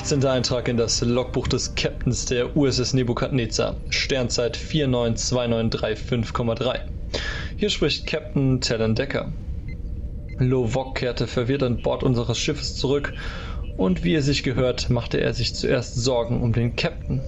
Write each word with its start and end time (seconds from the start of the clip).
18. 0.00 0.24
Eintrag 0.24 0.66
in 0.66 0.78
das 0.78 1.02
Logbuch 1.02 1.46
des 1.46 1.74
Captains 1.74 2.24
der 2.24 2.56
USS 2.56 2.94
Nebukadnezar, 2.94 3.76
Sternzeit 3.90 4.56
49293,3. 4.56 6.78
Hier 7.56 7.68
spricht 7.68 8.06
Captain 8.06 8.62
Talon 8.62 8.94
Decker. 8.94 9.30
Lovok 10.38 10.94
kehrte 10.94 11.26
verwirrt 11.26 11.64
an 11.64 11.82
Bord 11.82 12.02
unseres 12.02 12.38
Schiffes 12.38 12.76
zurück 12.76 13.12
und 13.76 14.02
wie 14.02 14.14
es 14.14 14.24
sich 14.24 14.42
gehört, 14.42 14.88
machte 14.88 15.20
er 15.20 15.34
sich 15.34 15.54
zuerst 15.54 15.96
Sorgen 15.96 16.40
um 16.40 16.54
den 16.54 16.76
Captain. 16.76 17.22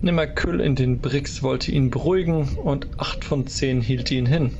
Nimmerküll 0.00 0.62
in 0.62 0.76
den 0.76 1.00
Bricks 1.00 1.42
wollte 1.42 1.70
ihn 1.70 1.90
beruhigen 1.90 2.56
und 2.62 2.88
8 2.96 3.26
von 3.26 3.46
10 3.46 3.82
hielt 3.82 4.10
ihn 4.10 4.24
hin, 4.24 4.56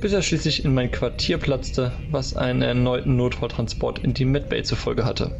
bis 0.00 0.12
er 0.12 0.22
schließlich 0.22 0.64
in 0.64 0.74
mein 0.74 0.90
Quartier 0.90 1.38
platzte, 1.38 1.92
was 2.10 2.34
einen 2.34 2.62
erneuten 2.62 3.14
Notfalltransport 3.14 4.00
in 4.00 4.14
die 4.14 4.24
Medbay 4.24 4.64
zur 4.64 4.78
Folge 4.78 5.04
hatte. 5.04 5.36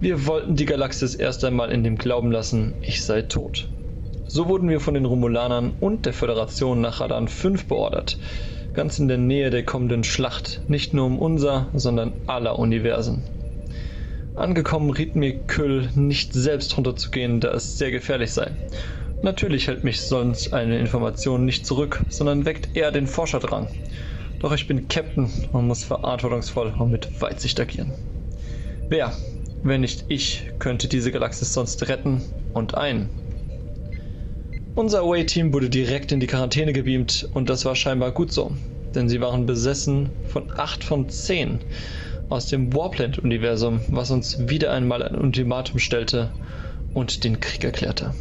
Wir 0.00 0.26
wollten 0.26 0.54
die 0.54 0.64
Galaxis 0.64 1.16
erst 1.16 1.44
einmal 1.44 1.72
in 1.72 1.82
dem 1.82 1.98
Glauben 1.98 2.30
lassen, 2.30 2.76
ich 2.82 3.02
sei 3.02 3.22
tot. 3.22 3.68
So 4.28 4.46
wurden 4.46 4.68
wir 4.68 4.78
von 4.78 4.94
den 4.94 5.04
Romulanern 5.04 5.72
und 5.80 6.06
der 6.06 6.12
Föderation 6.12 6.80
nach 6.80 7.00
Radan 7.00 7.26
5 7.26 7.66
beordert, 7.66 8.16
ganz 8.74 9.00
in 9.00 9.08
der 9.08 9.18
Nähe 9.18 9.50
der 9.50 9.64
kommenden 9.64 10.04
Schlacht, 10.04 10.62
nicht 10.68 10.94
nur 10.94 11.06
um 11.06 11.18
unser, 11.18 11.68
sondern 11.72 12.14
aller 12.26 12.60
Universen. 12.60 13.24
Angekommen 14.36 14.90
riet 14.90 15.16
mir 15.16 15.36
Küll, 15.36 15.90
nicht 15.96 16.32
selbst 16.32 16.76
runterzugehen, 16.76 17.40
da 17.40 17.50
es 17.50 17.76
sehr 17.76 17.90
gefährlich 17.90 18.30
sei. 18.30 18.52
Natürlich 19.22 19.66
hält 19.66 19.82
mich 19.82 20.02
sonst 20.02 20.52
eine 20.52 20.78
Information 20.78 21.44
nicht 21.44 21.66
zurück, 21.66 22.04
sondern 22.08 22.44
weckt 22.44 22.76
eher 22.76 22.92
den 22.92 23.08
Forscherdrang. 23.08 23.68
Doch 24.38 24.52
ich 24.52 24.68
bin 24.68 24.86
Captain 24.86 25.28
und 25.50 25.66
muss 25.66 25.82
verantwortungsvoll 25.82 26.72
und 26.78 26.92
mit 26.92 27.20
Weitsicht 27.20 27.58
agieren. 27.58 27.94
Wer, 28.88 29.12
wenn 29.62 29.80
nicht 29.80 30.04
ich, 30.08 30.44
könnte 30.58 30.88
diese 30.88 31.12
Galaxis 31.12 31.52
sonst 31.52 31.88
retten 31.88 32.24
und 32.52 32.74
ein. 32.74 33.10
Unser 34.74 35.00
Away-Team 35.00 35.52
wurde 35.52 35.70
direkt 35.70 36.12
in 36.12 36.20
die 36.20 36.28
Quarantäne 36.28 36.72
gebeamt 36.72 37.28
und 37.32 37.50
das 37.50 37.64
war 37.64 37.74
scheinbar 37.74 38.12
gut 38.12 38.32
so, 38.32 38.56
denn 38.94 39.08
sie 39.08 39.20
waren 39.20 39.46
besessen 39.46 40.12
von 40.24 40.48
8 40.56 40.84
von 40.84 41.08
10 41.08 41.60
aus 42.28 42.46
dem 42.46 42.72
Warpland-Universum, 42.72 43.80
was 43.88 44.10
uns 44.10 44.48
wieder 44.48 44.72
einmal 44.72 45.02
ein 45.02 45.16
Ultimatum 45.16 45.80
stellte 45.80 46.30
und 46.92 47.24
den 47.24 47.40
Krieg 47.40 47.64
erklärte. 47.64 48.14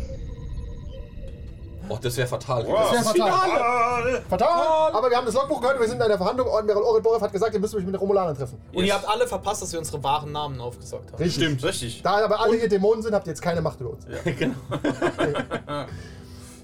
Oh, 1.90 1.98
das 2.02 2.18
wäre 2.18 2.28
fatal. 2.28 2.64
Das 2.64 2.92
wäre 2.92 3.04
fatal. 3.04 3.32
Fatal! 3.32 4.22
Fatal! 4.30 4.94
Aber 4.94 5.10
wir 5.10 5.18
haben 5.18 5.26
das 5.26 5.36
Logbuch 5.36 5.62
gehört, 5.62 5.80
wir 5.80 5.88
sind 5.88 6.02
in 6.02 6.08
der 6.08 6.18
Verhandlung. 6.18 6.48
Admiral 6.50 6.84
Orenborov 6.84 7.22
hat 7.22 7.32
gesagt, 7.32 7.54
ihr 7.54 7.60
müsst 7.60 7.76
euch 7.76 7.84
mit 7.84 7.94
den 7.94 8.00
Romulanern 8.00 8.36
treffen. 8.36 8.60
Und 8.74 8.84
ihr 8.84 8.94
habt 8.94 9.08
alle 9.08 9.28
verpasst, 9.28 9.62
dass 9.62 9.72
wir 9.72 9.80
unsere 9.80 10.04
wahren 10.04 10.32
Namen 10.32 10.60
aufgesagt 10.60 11.12
haben. 11.12 11.24
Richtig. 11.24 11.44
Stimmt, 11.44 11.64
richtig. 11.64 12.02
Da 12.02 12.24
aber 12.24 12.40
alle 12.40 12.58
hier 12.58 12.70
Dämonen 12.70 13.02
sind, 13.02 13.14
habt 13.14 13.28
ihr 13.28 13.32
jetzt 13.32 13.42
keine 13.42 13.62
Macht 13.62 13.80
über 13.82 13.92
uns. 13.92 14.06
genau. 14.38 14.56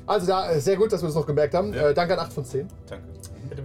Also 0.06 0.28
da, 0.28 0.52
äh, 0.52 0.60
sehr 0.60 0.76
gut, 0.76 0.92
dass 0.92 1.02
wir 1.02 1.08
das 1.08 1.16
noch 1.16 1.26
gemerkt 1.26 1.54
haben. 1.54 1.74
Ja. 1.74 1.90
Äh, 1.90 1.94
danke 1.94 2.14
an 2.14 2.20
8 2.26 2.34
von 2.34 2.46
10. 2.46 2.68
Danke. 2.88 3.04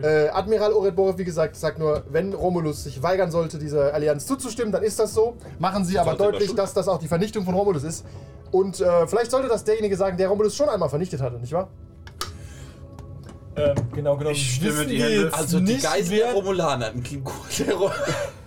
Äh, 0.03 0.29
Admiral 0.29 0.73
Orenborov, 0.73 1.19
wie 1.19 1.25
gesagt, 1.25 1.57
sagt 1.57 1.79
nur, 1.79 2.05
wenn 2.11 2.33
Romulus 2.35 2.85
sich 2.85 3.03
weigern 3.03 3.31
sollte, 3.31 3.59
dieser 3.59 3.95
Allianz 3.95 4.27
zuzustimmen, 4.27 4.71
dann 4.71 4.83
ist 4.83 4.99
das 4.99 5.15
so. 5.15 5.37
Machen 5.59 5.85
Sie 5.85 5.99
aber 5.99 6.13
er 6.13 6.17
deutlich, 6.17 6.55
dass 6.55 6.75
das 6.75 6.89
auch 6.89 6.99
die 6.99 7.09
Vernichtung 7.09 7.45
von 7.45 7.55
Romulus 7.55 7.85
ist. 7.85 8.05
Und 8.51 8.81
äh, 8.81 9.07
vielleicht 9.07 9.31
sollte 9.31 9.49
das 9.49 9.65
derjenige 9.65 9.97
sagen, 9.97 10.17
der 10.17 10.29
Romulus 10.29 10.57
schon 10.57 10.69
einmal 10.69 10.89
vernichtet 10.89 11.21
hatte, 11.21 11.37
nicht 11.39 11.53
wahr? 11.53 11.69
Ähm, 13.57 13.75
genau 13.93 14.17
genommen. 14.17 14.37
Ich 14.37 14.57
stimme 14.57 14.85
jetzt 14.85 15.35
Also 15.35 15.61
die 15.61 15.79
Geisel 15.79 16.19
der 16.19 16.33
Romulaner 16.33 16.87
hatten 16.87 17.03
Klingon. 17.03 17.35
Der 17.59 17.75
Ro 17.75 17.91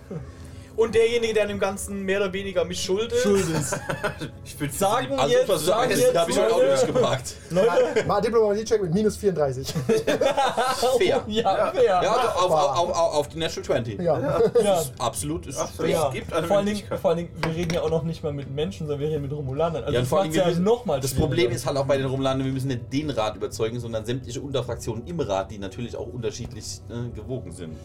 Und 0.76 0.94
derjenige, 0.94 1.34
der 1.34 1.42
an 1.44 1.48
dem 1.48 1.58
Ganzen 1.58 2.02
mehr 2.02 2.20
oder 2.20 2.32
weniger 2.32 2.64
mich 2.64 2.82
schuld 2.82 3.12
ist. 3.12 3.22
schuld 3.22 3.48
ist. 3.48 3.78
Ich 4.44 4.56
bin 4.56 4.70
Sagen 4.70 5.18
Also 5.18 5.32
jetzt, 5.32 5.48
was 5.48 5.64
sagen 5.64 5.90
jetzt, 5.90 6.14
habe 6.16 6.30
ich 6.30 6.38
heute 6.38 6.54
auch 6.54 6.58
Leute, 6.58 6.72
nicht 6.72 6.94
gemacht. 6.94 7.34
Leute, 7.50 8.04
Mal 8.06 8.20
Diplomatie-Check 8.20 8.82
mit 8.82 8.94
minus 8.94 9.16
34. 9.16 9.68
Fair. 10.98 11.24
ja, 11.26 11.72
wer? 11.74 11.82
Ja, 11.82 12.00
also 12.00 12.28
auf, 12.28 12.50
auf, 12.50 12.78
auf, 12.78 12.90
auf, 12.90 13.14
auf 13.14 13.28
die 13.28 13.38
Natural 13.38 13.64
20. 13.64 14.00
ja. 14.00 14.40
ja. 14.62 14.82
Absolut 14.98 15.46
ist 15.46 15.58
Ach. 15.58 15.70
Ja, 15.86 16.08
Es 16.08 16.14
gibt 16.14 16.32
eine 16.32 16.46
vor, 16.46 16.58
allen 16.58 16.66
Dingen, 16.66 16.82
vor 17.00 17.10
allen 17.10 17.18
Dingen, 17.18 17.30
wir 17.42 17.54
reden 17.54 17.74
ja 17.74 17.82
auch 17.82 17.90
noch 17.90 18.02
nicht 18.02 18.22
mal 18.22 18.32
mit 18.32 18.50
Menschen, 18.50 18.86
sondern 18.86 19.00
wir 19.00 19.08
reden 19.08 19.22
mit 19.22 19.32
Romulanern. 19.32 19.84
Also 19.84 19.98
Ja, 19.98 20.04
vor 20.04 20.20
allem, 20.20 20.32
ja 20.32 20.46
müssen, 20.46 20.64
noch 20.64 20.84
mal 20.84 21.00
das. 21.00 21.14
Problem 21.14 21.50
ist 21.50 21.66
halt 21.66 21.76
auch 21.76 21.86
bei 21.86 21.96
den 21.96 22.06
Romulanern, 22.06 22.44
wir 22.44 22.52
müssen 22.52 22.68
nicht 22.68 22.92
den 22.92 23.10
Rat 23.10 23.36
überzeugen, 23.36 23.78
sondern 23.80 24.04
sämtliche 24.04 24.40
Unterfraktionen 24.40 25.06
im 25.06 25.20
Rat, 25.20 25.50
die 25.50 25.58
natürlich 25.58 25.96
auch 25.96 26.06
unterschiedlich 26.06 26.80
äh, 26.88 27.14
gewogen 27.14 27.52
sind. 27.52 27.76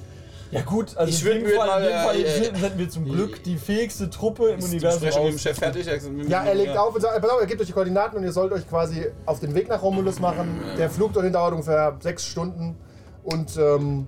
Ja 0.51 0.61
gut, 0.61 0.95
also 0.95 1.09
Ich 1.11 1.25
in 1.25 1.43
dem 1.43 1.55
Fall, 1.57 1.67
mal, 1.67 1.83
in 1.83 1.89
dem 1.89 1.97
Fall 2.03 2.15
äh, 2.15 2.21
äh, 2.23 2.43
sind- 2.55 2.77
wir 2.77 2.89
zum 2.89 3.05
Glück 3.05 3.43
die 3.43 3.57
fähigste 3.57 4.09
Truppe 4.09 4.49
im 4.51 4.63
Universum 4.63 5.01
Besprechung 5.01 5.25
mit 5.25 5.33
dem. 5.33 5.39
Chef 5.39 5.57
fertig? 5.57 5.87
Ja, 6.29 6.43
er 6.45 6.55
legt 6.55 6.77
auf 6.77 6.95
und 6.95 7.01
sagt, 7.01 7.21
pass 7.21 7.29
auf, 7.31 7.41
er 7.41 7.47
gibt 7.47 7.59
euch 7.61 7.67
die 7.67 7.73
Koordinaten 7.73 8.17
und 8.17 8.23
ihr 8.23 8.31
sollt 8.31 8.53
euch 8.53 8.67
quasi 8.69 9.07
auf 9.25 9.39
den 9.41 9.53
Weg 9.55 9.67
nach 9.67 9.81
Romulus 9.81 10.19
machen. 10.19 10.61
Der 10.77 10.89
Flug 10.89 11.11
dorthin 11.13 11.33
dauert 11.33 11.51
ungefähr 11.51 11.97
sechs 11.99 12.25
Stunden. 12.25 12.77
Und 13.23 13.57
ähm, 13.57 14.07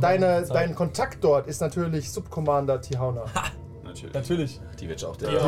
deine, 0.00 0.44
dein 0.48 0.74
Kontakt 0.74 1.22
dort 1.22 1.46
ist 1.46 1.60
natürlich 1.60 2.10
Subcommander 2.10 2.80
Tihauna. 2.80 3.24
Natürlich. 3.84 4.14
Natürlich. 4.14 4.60
Die 4.80 4.88
wird 4.88 5.04
auch 5.04 5.16
der 5.16 5.30
Ja. 5.32 5.40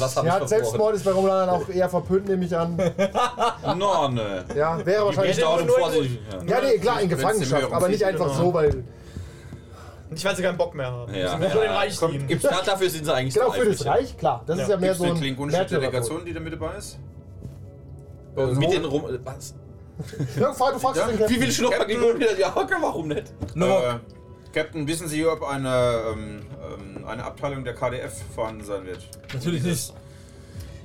Was 0.00 0.16
habe 0.16 0.26
Ja, 0.26 0.40
ich? 0.42 0.48
Selbstmord 0.48 0.94
ist 0.96 1.04
bei 1.04 1.12
Romulanern 1.12 1.50
auch 1.50 1.68
eher 1.68 1.88
verpönt, 1.88 2.26
nehme 2.26 2.44
ich 2.44 2.56
an. 2.56 2.76
No, 3.76 4.08
ne. 4.08 4.44
Ja, 4.56 4.84
wäre 4.84 5.04
wahrscheinlich. 5.04 5.38
Ich 5.38 5.44
nur- 5.44 5.68
vorsichtig. 5.78 6.18
Ja. 6.48 6.56
Ja, 6.60 6.66
nee, 6.66 6.78
klar, 6.78 7.00
in 7.02 7.08
Gefangenschaft, 7.08 7.70
aber 7.72 7.88
nicht 7.88 8.04
einfach 8.04 8.34
so, 8.34 8.52
weil. 8.52 8.82
Nicht, 10.10 10.24
weil 10.24 10.36
sie 10.36 10.42
keinen 10.42 10.58
Bock 10.58 10.74
mehr 10.74 10.90
haben. 10.90 11.14
Ja. 11.14 11.36
Sie 11.38 11.38
den 11.42 11.70
Reich 11.70 11.96
Kommt, 11.98 12.28
gibt's, 12.28 12.44
ja, 12.44 12.60
dafür 12.64 12.90
sind 12.90 13.04
sie 13.04 13.12
eigentlich 13.14 13.34
Genau, 13.34 13.50
für 13.50 13.64
das. 13.64 13.84
Reich, 13.86 14.16
klar. 14.16 14.42
Das 14.46 14.58
ist 14.58 14.68
ja 14.68 14.76
mehr 14.76 14.90
Gibt 14.90 14.98
so 14.98 15.04
eine 15.04 15.12
ein. 15.14 15.18
klingonische. 15.20 15.64
Delegation, 15.66 16.24
die 16.24 16.32
da 16.32 16.40
mit 16.40 16.52
dabei 16.52 16.76
ist? 16.76 16.98
Mit 18.36 18.72
den 18.72 18.84
Rum. 18.84 19.04
Was? 19.24 19.54
Ja, 20.40 20.52
fahr, 20.52 20.72
du 20.72 20.78
fragst 20.80 20.96
Ja, 21.00 21.06
den 21.06 21.14
Wie 21.14 21.18
Captain. 21.20 21.40
viele 21.40 21.52
Schnupper 21.52 21.84
gegen 21.84 22.00
wieder? 22.02 22.36
Ja, 22.36 22.52
okay, 22.56 22.74
warum 22.80 23.06
nicht? 23.08 23.32
Äh, 23.54 23.94
Captain, 24.52 24.88
wissen 24.88 25.06
Sie, 25.06 25.24
ob 25.24 25.42
eine, 25.44 26.00
ähm, 26.12 26.40
ähm, 26.98 27.04
eine 27.06 27.24
Abteilung 27.24 27.62
der 27.64 27.74
KDF 27.74 28.12
vorhanden 28.34 28.64
sein 28.64 28.84
wird? 28.86 28.98
Natürlich 29.32 29.62
nicht. 29.62 29.94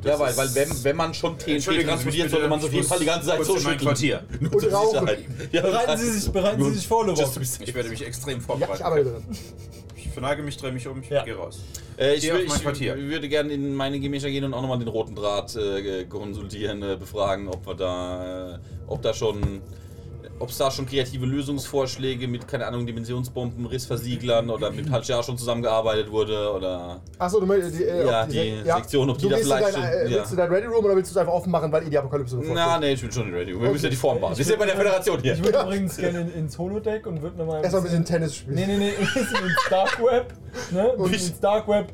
Ja, 0.04 0.18
weil, 0.18 0.36
weil 0.38 0.56
wenn, 0.56 0.84
wenn 0.84 0.96
man 0.96 1.14
schon 1.14 1.36
Entschuldigung, 1.46 1.90
transportiert, 1.90 2.30
sollte 2.30 2.48
man 2.48 2.60
auf 2.64 2.72
jeden 2.72 2.88
Fall 2.88 3.00
die 3.00 3.06
ganze 3.06 3.28
Zeit 3.28 3.44
so 3.44 3.58
schütteln. 3.58 3.78
Quartier. 3.80 4.24
Nur 4.40 4.54
Und 4.56 4.72
rauchen. 4.74 5.10
Ja, 5.52 5.62
Bereiten 5.62 5.98
Sie 5.98 6.12
sich, 6.12 6.32
bereiten 6.32 6.64
Sie 6.64 6.72
sich 6.74 6.88
vor, 6.88 7.16
safe. 7.16 7.42
Ich 7.64 7.74
werde 7.74 7.90
mich 7.90 8.06
extrem 8.06 8.38
Ja, 8.40 8.44
vorbereiten. 8.46 8.74
ich 8.76 8.86
arbeite 8.86 9.12
drin. 9.12 9.24
Ich 9.96 10.10
verneige 10.10 10.42
mich, 10.42 10.58
drehe 10.58 10.72
mich 10.72 10.88
um, 10.88 11.02
ich 11.02 11.10
Ja. 11.10 11.24
gehe 11.24 11.36
raus. 11.36 11.60
Äh, 11.98 12.16
ich, 12.16 12.32
mein 12.32 12.74
ich 12.74 12.82
würde 12.86 13.28
gerne 13.28 13.52
in 13.52 13.76
meine 13.76 14.00
Gemächer 14.00 14.30
gehen 14.30 14.46
und 14.46 14.54
auch 14.54 14.62
nochmal 14.62 14.80
den 14.80 14.88
roten 14.88 15.16
Draht 15.16 15.56
äh, 15.58 16.06
konsultieren, 16.06 16.82
äh, 16.82 16.96
befragen, 16.96 17.50
ob 17.50 17.68
wir 17.68 17.76
da, 17.76 18.56
äh, 18.56 18.60
ob 18.88 19.02
da 19.02 19.14
schon, 19.14 19.62
ob 20.40 20.50
es 20.50 20.58
da 20.58 20.72
schon 20.72 20.86
kreative 20.86 21.26
Lösungsvorschläge 21.26 22.28
mit, 22.28 22.48
keine 22.48 22.66
Ahnung, 22.68 22.86
Dimensionsbomben, 22.88 23.66
Rissversieglern 23.66 24.50
oder 24.50 24.72
mit 24.72 24.90
Haljar 24.92 25.22
schon 25.24 25.38
zusammengearbeitet 25.38 26.12
wurde 26.12 26.52
oder. 26.54 27.02
Achso, 27.18 27.40
du 27.40 27.46
möchtest 27.46 27.78
die, 27.80 27.84
äh, 27.84 28.06
Ja, 28.06 28.24
ob 28.24 28.30
die 28.30 28.38
Se- 28.64 28.64
Sektion, 28.74 29.10
ob 29.10 29.18
die 29.18 29.30
da 29.30 29.36
in 29.38 29.44
vielleicht 29.44 29.66
dein, 29.68 29.74
schon- 29.74 29.84
äh, 29.84 30.04
ja. 30.10 30.18
Willst 30.18 30.32
du 30.32 30.36
dein 30.36 30.50
Ready 30.52 30.68
Room 30.68 30.86
oder 30.86 30.96
willst 30.96 31.12
du 31.12 31.14
es 31.14 31.18
einfach 31.18 31.34
offen 31.34 31.52
machen, 31.52 31.72
weil 31.72 31.84
ihr 31.84 31.90
die 31.90 31.98
Apokalypse 31.98 32.36
Na, 32.38 32.42
bevorzugt? 32.42 32.80
nee, 32.82 32.92
ich 32.94 33.02
bin 33.02 33.12
schon 33.12 33.34
ready. 33.34 33.60
Wir 33.62 33.70
müssen 33.70 33.84
ja 33.84 33.90
die 33.90 33.96
Form 33.96 34.20
bauen. 34.22 34.38
Wir 34.38 34.46
sind 34.46 34.54
ja 34.54 34.60
bei 34.60 34.66
der 34.66 34.76
Föderation 34.78 35.20
hier. 35.22 35.34
Ich 35.34 35.44
würde 35.44 35.60
übrigens 35.62 35.98
gerne 35.98 36.22
in, 36.22 36.34
ins 36.34 36.58
Holodeck 36.58 37.06
und 37.08 37.22
würde 37.22 37.38
nochmal. 37.38 37.62
Erstmal 37.62 37.82
ein 37.82 37.84
bisschen 37.86 38.06
Tennis 38.06 38.36
spielen. 38.36 38.56
Nee, 38.56 38.66
nee, 38.68 38.78
nee, 38.78 38.90
ein 39.00 39.06
bisschen 39.06 39.44
ins 39.46 39.70
Dark 39.70 40.00
Web. 40.04 40.34
Ne? 40.72 40.90
Und 40.94 41.14
ins 41.14 41.40
Dark 41.40 41.68
Web 41.68 41.94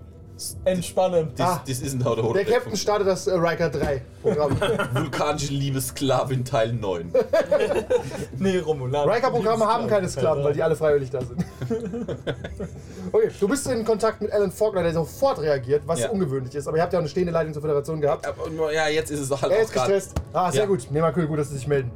Entspannen. 0.66 1.30
This, 1.36 1.46
Ah. 1.46 1.62
this 1.66 1.82
isn't 1.82 2.04
how 2.04 2.14
the 2.16 2.34
Der 2.34 2.44
Captain 2.46 2.76
startet 2.76 3.08
das 3.08 3.26
äh, 3.28 3.36
Riker 3.36 3.70
3 3.70 4.02
Programm. 4.22 4.60
Vulkanische 4.94 5.54
Liebessklavin 5.54 6.44
Teil 6.44 6.74
9. 6.74 7.12
Nee, 8.40 8.58
Romulan. 8.60 9.08
Riker-Programme 9.10 9.66
haben 9.66 9.88
keine 9.88 10.10
Sklaven, 10.10 10.44
weil 10.44 10.54
die 10.54 10.62
alle 10.62 10.76
freiwillig 10.76 11.10
da 11.10 11.22
sind. 11.22 11.46
okay, 13.12 13.30
du 13.40 13.48
bist 13.48 13.68
in 13.68 13.86
Kontakt 13.86 14.22
mit 14.22 14.32
Alan 14.32 14.52
Faulkner, 14.52 14.84
der 14.84 14.94
sofort 14.94 15.40
reagiert, 15.40 15.84
was 15.86 16.02
Ja. 16.02 16.10
ungewöhnlich 16.10 16.54
ist. 16.56 16.68
Aber 16.68 16.78
ihr 16.78 16.84
habt 16.84 16.92
ja 16.94 17.00
auch 17.00 17.02
eine 17.04 17.10
stehende 17.10 17.32
Leitung 17.32 17.54
zur 17.54 17.62
Föderation 17.62 18.02
gehabt. 18.02 18.28
Aber 18.28 18.50
nur- 18.50 18.72
ja, 18.74 18.88
jetzt 18.90 19.12
ist 19.12 19.20
es 19.22 19.30
halt 19.42 19.52
Er 19.52 19.60
auch 19.60 19.64
ist 19.64 19.74
gestresst. 19.74 20.14
Ah, 20.34 20.52
sehr 20.52 20.62
Ja. 20.62 20.68
gut. 20.68 20.88
Nee, 20.92 21.00
mal 21.02 21.14
cool, 21.16 21.28
gut, 21.28 21.40
dass 21.40 21.50
Sie 21.50 21.56
sich 21.56 21.68
melden. 21.68 21.92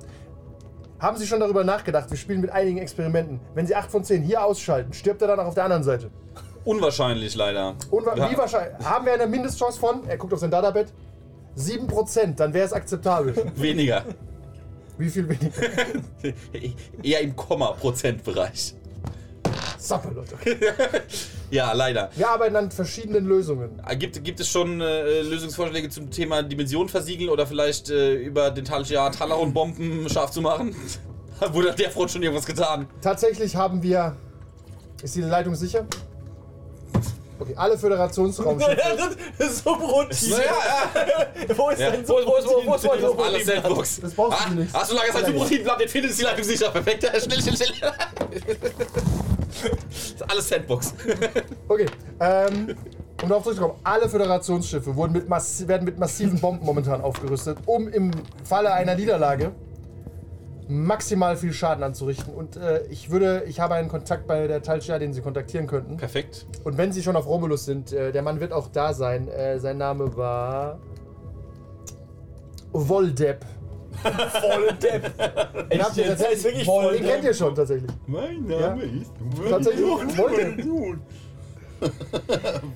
Haben 1.00 1.18
Sie 1.18 1.28
schon 1.28 1.40
darüber 1.40 1.64
nachgedacht? 1.64 2.10
Wir 2.10 2.18
spielen 2.18 2.42
mit 2.42 2.52
einigen 2.52 2.78
Experimenten. 2.78 3.40
Wenn 3.54 3.68
Sie 3.68 3.76
8 3.76 3.90
von 3.92 4.04
10 4.04 4.22
hier 4.24 4.44
ausschalten, 4.44 4.94
stirbt 4.94 5.22
er 5.22 5.28
danach 5.30 5.46
auf 5.46 5.56
der 5.56 5.64
anderen 5.66 5.84
Seite. 5.84 6.10
Unwahrscheinlich 6.66 7.36
leider. 7.36 7.76
Und 7.92 8.06
wa- 8.06 8.16
Ja. 8.16 8.32
wie 8.32 8.38
wahrscheinlich? 8.38 8.86
Haben 8.86 9.06
wir 9.06 9.14
eine 9.14 9.28
Mindestchance 9.28 9.80
von? 9.80 10.08
Er 10.08 10.18
guckt 10.18 10.34
auf 10.34 10.40
sein 10.40 10.52
Databett. 10.52 10.92
7%, 11.56 12.40
dann 12.40 12.54
wäre 12.54 12.66
es 12.66 12.74
akzeptabel. 12.74 13.34
Weniger. 13.56 14.04
Wie 14.98 15.10
viel 15.10 15.28
weniger? 15.28 15.54
Eher 17.04 17.22
im 17.22 17.36
Komma-Prozentbereich. 17.36 18.76
Sapper, 19.78 20.12
Leute. 20.12 20.36
Ja, 21.52 21.74
leider. 21.74 22.12
Wir 22.16 22.30
arbeiten 22.30 22.56
an 22.58 22.70
verschiedenen 22.70 23.26
Lösungen. 23.26 23.82
Äh, 23.88 23.96
Gibt, 23.98 24.24
gibt 24.24 24.40
es 24.40 24.48
schon 24.50 24.80
äh, 24.82 25.22
Lösungsvorschläge 25.24 25.90
zum 25.90 26.12
Thema 26.12 26.44
Dimension 26.44 26.88
versiegeln 26.88 27.28
oder 27.32 27.48
vielleicht 27.48 27.90
äh, 27.90 28.14
über 28.14 28.52
den 28.52 28.66
Taljahr 28.66 29.12
Talaron-Bomben 29.12 30.08
scharf 30.10 30.30
zu 30.30 30.42
machen? 30.42 30.76
Wurde 31.52 31.74
der 31.74 31.90
Front 31.90 32.12
schon 32.12 32.22
irgendwas 32.22 32.46
getan? 32.46 32.86
Tatsächlich 33.02 33.56
haben 33.56 33.82
wir. 33.82 34.16
Ist 35.02 35.16
die 35.16 35.22
Leitung 35.22 35.56
sicher? 35.56 35.88
Okay, 37.40 37.54
alle 37.56 37.78
Föderationsraumschiffe. 37.78 38.78
das 39.38 39.50
ist 39.50 39.64
Brot. 39.64 40.10
Naja, 40.30 40.44
ja. 41.48 41.48
Wo 41.58 41.70
ist 41.70 41.80
Ja. 41.80 41.92
dein 41.92 42.08
Wo, 42.08 42.14
wo, 42.14 42.18
wo, 42.18 42.26
wo, 42.26 42.66
wo, 42.66 42.72
wo, 42.72 43.14
Protein? 43.14 43.20
Alles 43.20 43.46
Sandbox. 43.46 44.02
Das 44.02 44.14
brauchst 44.14 44.40
du 44.40 44.44
ah, 44.44 44.50
nicht. 44.56 44.74
Hast 44.74 44.92
du 44.92 44.96
lange 44.96 45.12
Zeit. 45.12 45.36
Proteinblatt, 45.36 45.82
den 45.82 45.90
findet 45.90 46.18
die 46.18 46.22
Leitung 46.22 46.44
sicher. 46.44 46.70
Perfekt. 46.70 47.04
Schnell, 47.04 47.42
schnell, 47.42 47.56
schnell. 47.56 47.94
Ist 49.90 50.30
Alles 50.30 50.50
Sandbox. 50.50 50.94
Okay, 51.68 51.86
ähm, 52.20 52.76
um 53.22 53.30
darauf 53.30 53.44
zurückzukommen, 53.44 53.80
alle 53.84 54.08
Föderationsschiffe 54.08 54.96
wurden 54.96 55.14
mit 55.14 55.30
werden 55.30 55.86
mit 55.86 55.98
massiven 55.98 56.40
Bomben 56.40 56.66
momentan 56.66 57.02
aufgerüstet, 57.02 57.58
um 57.66 57.88
im 57.88 58.12
Falle 58.44 58.72
einer 58.74 58.96
Niederlage 58.96 59.52
maximal 60.70 61.36
viel 61.36 61.52
Schaden 61.52 61.84
anzurichten. 61.84 62.34
Und 62.34 62.56
äh, 62.56 62.84
ich 62.90 63.10
würde, 63.10 63.44
ich 63.48 63.60
habe 63.60 63.74
einen 63.74 63.90
Kontakt 63.90 64.28
bei 64.28 64.48
der 64.48 64.62
Talchia, 64.62 65.00
den 65.00 65.14
Sie 65.14 65.22
kontaktieren 65.22 65.68
könnten. 65.68 65.98
Perfekt. 65.98 66.46
Und 66.64 66.78
wenn 66.78 66.92
Sie 66.94 67.02
schon 67.02 67.16
auf 67.16 67.26
Romulus 67.26 67.66
sind, 67.66 67.92
äh, 67.92 68.12
der 68.12 68.22
Mann 68.22 68.40
wird 68.40 68.54
auch 68.54 68.68
da 68.68 68.94
sein. 68.94 69.28
Äh, 69.28 69.60
sein 69.60 69.78
Name 69.78 70.16
war 70.16 70.80
Voldep. 72.72 73.44
Voll 74.00 74.72
Depp. 74.82 75.12
Den, 75.72 75.82
habt 75.84 75.98
ihr 75.98 76.06
jetzt? 76.06 76.20
tatsächlich- 76.22 76.34
Ist 76.38 76.44
wirklich 76.44 76.64
den 76.64 76.68
Voldep? 76.68 77.04
kennt 77.06 77.24
ihr 77.26 77.34
schon 77.34 77.56
tatsächlich. 77.56 77.92
Mein 78.08 78.44
Name 78.46 78.84
ist 78.84 79.12
Tatsächlich 79.50 79.86
Voldep. 79.86 80.60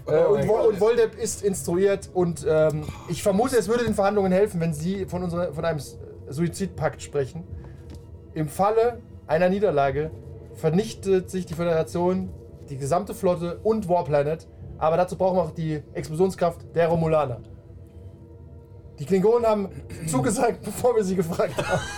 Äh, 0.08 0.24
und, 0.26 0.48
Vol 0.48 0.62
und 0.68 0.80
Voldep 0.80 1.16
ist 1.22 1.44
instruiert 1.44 2.10
und 2.14 2.46
ähm, 2.48 2.84
ich 3.10 3.22
vermute, 3.22 3.58
es 3.58 3.68
würde 3.68 3.84
den 3.84 3.96
Verhandlungen 3.96 4.32
helfen, 4.32 4.62
wenn 4.62 4.74
Sie 4.74 5.06
von, 5.06 5.24
unserer, 5.24 5.52
von 5.54 5.66
einem 5.66 5.80
Suizidpakt 6.30 7.02
sprechen. 7.02 7.44
Im 8.36 8.48
Falle 8.48 9.00
einer 9.28 9.50
Niederlage 9.50 10.10
vernichtet 10.56 11.30
sich 11.30 11.46
die 11.46 11.54
Föderation, 11.54 12.30
die 12.70 12.78
gesamte 12.78 13.14
Flotte 13.14 13.60
und 13.62 13.88
Warplanet, 13.88 14.48
aber 14.80 14.98
dazu 14.98 15.18
brauchen 15.18 15.38
wir 15.38 15.44
auch 15.44 15.52
die 15.52 15.84
Explosionskraft 15.94 16.76
der 16.76 16.88
Romulaner. 16.88 17.42
Die 19.00 19.06
Klingonen 19.06 19.46
haben 19.46 19.70
zugesagt, 20.08 20.62
bevor 20.64 20.96
wir 20.96 21.04
sie 21.04 21.16
gefragt 21.16 21.56
haben. 21.58 21.82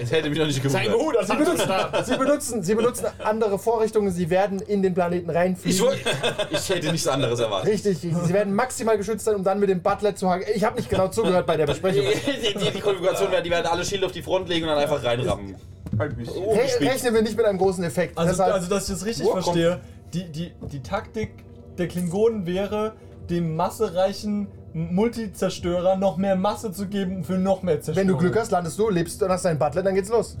Es 0.00 0.10
hätte 0.10 0.30
mich 0.30 0.38
noch 0.38 0.46
nicht 0.46 0.62
gewundert. 0.62 0.94
Hut, 0.94 1.14
das 1.18 1.26
Sie 1.26 1.36
benutzen, 1.36 1.68
sie, 2.04 2.16
benutzen, 2.16 2.62
sie 2.62 2.74
benutzen 2.74 3.06
andere 3.22 3.58
Vorrichtungen, 3.58 4.10
sie 4.10 4.30
werden 4.30 4.58
in 4.60 4.82
den 4.82 4.94
Planeten 4.94 5.28
Ich, 5.28 5.36
reinfliegen. 5.36 5.80
woll- 5.84 5.98
ich 6.50 6.66
hätte 6.70 6.90
nichts 6.90 7.06
anderes 7.06 7.40
erwartet. 7.40 7.70
Richtig, 7.70 7.98
sie 7.98 8.32
werden 8.32 8.54
maximal 8.54 8.96
geschützt 8.96 9.26
sein, 9.26 9.34
um 9.34 9.44
dann 9.44 9.60
mit 9.60 9.68
dem 9.68 9.82
Butler 9.82 10.16
zu 10.16 10.30
haken. 10.30 10.44
Ich 10.54 10.64
habe 10.64 10.76
nicht 10.76 10.88
genau 10.88 11.08
zugehört 11.08 11.44
bei 11.46 11.58
der 11.58 11.66
Besprechung. 11.66 12.04
die, 12.26 12.58
die, 12.58 12.70
die 12.70 12.80
Konfiguration 12.80 13.30
wäre, 13.30 13.42
die 13.42 13.50
werden 13.50 13.66
alle 13.66 13.84
Schilde 13.84 14.06
auf 14.06 14.12
die 14.12 14.22
Front 14.22 14.48
legen 14.48 14.64
und 14.64 14.70
dann 14.70 14.78
einfach 14.78 15.04
reinrammen. 15.04 15.56
Ein 15.98 16.16
bisschen. 16.16 16.42
Re 16.42 16.70
rechnen 16.90 17.12
wir 17.14 17.20
nicht 17.22 17.36
mit 17.36 17.44
einem 17.44 17.58
großen 17.58 17.84
Effekt. 17.84 18.16
Also, 18.16 18.30
Deshalb, 18.30 18.54
also, 18.54 18.68
dass 18.70 18.88
ich 18.88 18.94
das 18.94 19.04
richtig 19.04 19.26
kommt- 19.26 19.44
verstehe, 19.44 19.80
die, 20.14 20.24
die, 20.32 20.52
die 20.72 20.82
Taktik 20.82 21.32
der 21.76 21.86
Klingonen 21.88 22.46
wäre, 22.46 22.94
dem 23.28 23.56
massereichen 23.56 24.48
Multizerstörer 24.74 25.96
noch 25.96 26.16
mehr 26.16 26.36
Masse 26.36 26.72
zu 26.72 26.86
geben 26.88 27.22
für 27.24 27.34
noch 27.38 27.62
mehr 27.62 27.80
Zerstörung. 27.80 27.96
wenn 28.08 28.14
du 28.14 28.18
Glück 28.20 28.36
hast, 28.38 28.50
landest 28.50 28.78
du, 28.78 28.90
lebst 28.90 29.22
und 29.22 29.30
hast 29.30 29.44
deinen 29.44 29.58
Butler, 29.58 29.82
dann 29.82 29.94
geht's 29.94 30.08
los. 30.10 30.36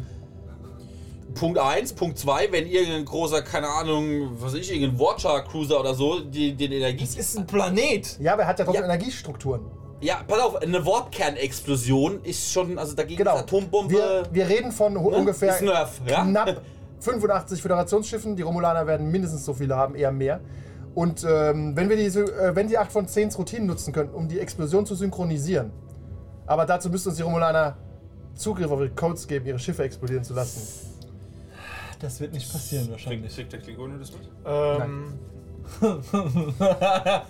Punkt 1.34 1.58
1, 1.58 1.94
Punkt 1.94 2.18
2, 2.18 2.48
wenn 2.52 2.66
irgendein 2.66 3.04
großer, 3.04 3.42
keine 3.42 3.66
Ahnung, 3.68 4.30
was 4.38 4.52
weiß 4.54 4.60
ich, 4.60 4.72
irgendein 4.72 4.98
Watcher 5.00 5.42
Cruiser 5.42 5.80
oder 5.80 5.94
so, 5.94 6.20
die, 6.20 6.52
den 6.54 6.70
Energie. 6.72 7.04
Das 7.04 7.16
ist 7.16 7.36
ein 7.38 7.46
Planet. 7.46 8.18
Ja, 8.20 8.34
aber 8.34 8.42
er 8.42 8.48
hat 8.48 8.58
ja 8.60 8.64
trotzdem 8.64 8.84
Ja. 8.84 8.92
Energiestrukturen. 8.92 9.62
Ja, 10.00 10.20
pass 10.26 10.38
auf, 10.40 10.56
eine 10.62 10.84
Warpkernexplosion 10.84 12.22
ist 12.24 12.52
schon, 12.52 12.78
also 12.78 12.94
dagegen 12.94 13.18
Genau. 13.18 13.34
ist 13.36 13.42
Atombombe. 13.42 13.94
Wir, 13.94 14.22
wir 14.30 14.48
reden 14.48 14.70
von 14.70 14.98
hu- 15.00 15.10
ungefähr 15.14 15.60
Nerf, 15.62 16.00
ja? 16.06 16.22
knapp 16.24 16.60
85 17.00 17.60
Föderationsschiffen. 17.62 18.36
Die 18.36 18.42
Romulaner 18.42 18.86
werden 18.86 19.10
mindestens 19.10 19.44
so 19.44 19.54
viele 19.54 19.76
haben, 19.76 19.94
eher 19.94 20.12
mehr. 20.12 20.40
Und 20.94 21.24
ähm, 21.28 21.74
wenn 21.76 21.88
wir 21.88 21.96
diese, 21.96 22.22
äh, 22.22 22.54
wenn 22.54 22.68
die 22.68 22.78
8 22.78 22.92
von 22.92 23.08
10 23.08 23.32
Routinen 23.32 23.66
nutzen 23.66 23.92
könnten, 23.92 24.14
um 24.14 24.28
die 24.28 24.38
Explosion 24.38 24.86
zu 24.86 24.94
synchronisieren, 24.94 25.72
aber 26.46 26.66
dazu 26.66 26.88
müssten 26.90 27.08
uns 27.08 27.16
die 27.16 27.22
Romulaner 27.22 27.76
Zugriff 28.34 28.70
auf 28.70 28.80
ihre 28.80 28.90
Codes 28.90 29.26
geben, 29.26 29.46
ihre 29.46 29.58
Schiffe 29.58 29.82
explodieren 29.84 30.24
zu 30.24 30.34
lassen. 30.34 30.90
Das 32.00 32.20
wird 32.20 32.32
nicht 32.32 32.50
passieren 32.52 32.90
wahrscheinlich. 32.90 33.34
kriegt 33.34 33.52
der 33.52 33.60
Klingone 33.60 33.98
das 33.98 34.12
mit? 34.12 34.28
Ähm, 34.44 35.18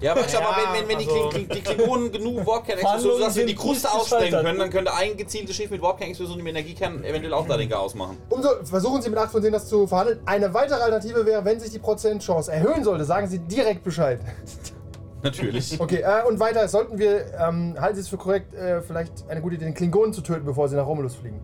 Ja, 0.00 0.12
aber, 0.12 0.20
Ja, 0.26 0.56
wenn, 0.72 0.82
wenn, 0.82 0.88
wenn 0.88 0.98
die, 0.98 1.08
also- 1.08 1.28
Kling, 1.28 1.48
die 1.48 1.60
Klingonen 1.60 2.12
genug 2.12 2.46
Warpkernexplosionen, 2.46 2.80
Verhandlungen 2.80 3.18
sodass 3.18 3.34
sie 3.34 3.46
die 3.46 3.54
Kruste 3.54 3.92
aussprengen 3.92 4.42
können, 4.42 4.58
dann 4.58 4.70
könnte 4.70 4.94
ein 4.94 5.16
gezieltes 5.16 5.56
Schiff 5.56 5.70
mit 5.70 5.82
Warpkernexplosion 5.82 6.38
im 6.40 6.46
Energiekern 6.46 7.04
eventuell 7.04 7.34
auch 7.34 7.46
da 7.46 7.56
den 7.56 7.68
Chaos 7.68 7.94
machen. 7.94 8.18
Umso 8.28 8.48
versuchen 8.64 9.02
Sie 9.02 9.10
mit 9.10 9.18
8 9.18 9.30
von 9.30 9.42
10 9.42 9.52
das 9.52 9.68
zu 9.68 9.86
verhandeln. 9.86 10.20
Eine 10.26 10.52
weitere 10.54 10.80
Alternative 10.80 11.26
wäre, 11.26 11.44
wenn 11.44 11.60
sich 11.60 11.70
die 11.70 11.78
Prozentchance 11.78 12.50
erhöhen 12.50 12.82
sollte, 12.84 13.04
sagen 13.04 13.26
Sie 13.28 13.38
direkt 13.38 13.84
Bescheid. 13.84 14.20
Natürlich. 15.22 15.78
Okay, 15.78 16.00
äh, 16.00 16.26
und 16.26 16.40
weiter 16.40 16.66
sollten 16.68 16.98
wir, 16.98 17.26
ähm, 17.38 17.76
halten 17.78 17.96
Sie 17.96 18.00
es 18.00 18.08
für 18.08 18.16
korrekt, 18.16 18.54
äh, 18.54 18.80
vielleicht 18.80 19.12
eine 19.28 19.42
gute 19.42 19.56
Idee, 19.56 19.66
den 19.66 19.74
Klingonen 19.74 20.14
zu 20.14 20.22
töten, 20.22 20.46
bevor 20.46 20.68
sie 20.68 20.76
nach 20.76 20.86
Romulus 20.86 21.14
fliegen. 21.14 21.40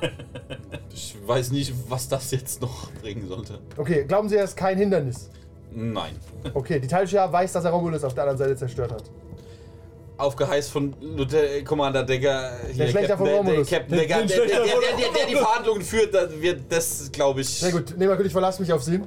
Ich 0.94 1.16
weiß 1.26 1.52
nicht, 1.52 1.72
was 1.88 2.08
das 2.08 2.30
jetzt 2.32 2.60
noch 2.60 2.90
bringen 3.00 3.26
sollte. 3.26 3.60
Okay, 3.78 4.04
glauben 4.04 4.28
Sie, 4.28 4.36
er 4.36 4.44
ist 4.44 4.56
kein 4.56 4.76
Hindernis? 4.76 5.30
Nein. 5.74 6.12
Okay, 6.54 6.78
die 6.80 6.88
Talchia 6.88 7.30
weiß, 7.32 7.52
dass 7.52 7.64
er 7.64 7.70
Romulus 7.70 8.04
auf 8.04 8.14
der 8.14 8.24
anderen 8.24 8.38
Seite 8.38 8.56
zerstört 8.56 8.92
hat. 8.92 9.04
Auf 10.18 10.36
Geheiß 10.36 10.68
von 10.68 10.94
Lieutenant 11.00 11.64
Commander 11.64 12.02
Decker, 12.04 12.52
hier, 12.72 12.88
Schlechter 12.88 13.16
von 13.16 13.24
der, 13.26 13.34
der, 13.34 13.42
Romulus. 13.44 13.68
Captain 13.70 13.98
Decker, 13.98 14.18
Den 14.18 14.26
der, 14.28 14.36
der, 14.36 14.46
der, 14.46 14.56
der, 14.64 14.66
der, 14.66 15.12
der 15.18 15.26
die 15.26 15.34
Verhandlungen 15.36 15.82
führt, 15.82 16.14
da 16.14 16.28
wird 16.40 16.60
das, 16.68 17.10
glaube 17.10 17.40
ich, 17.40 17.48
Sehr 17.48 17.72
gut, 17.72 17.96
Nehmerkühl, 17.96 18.26
ich 18.26 18.32
verlasse 18.32 18.60
mich 18.62 18.72
auf 18.72 18.82
Sie. 18.82 19.00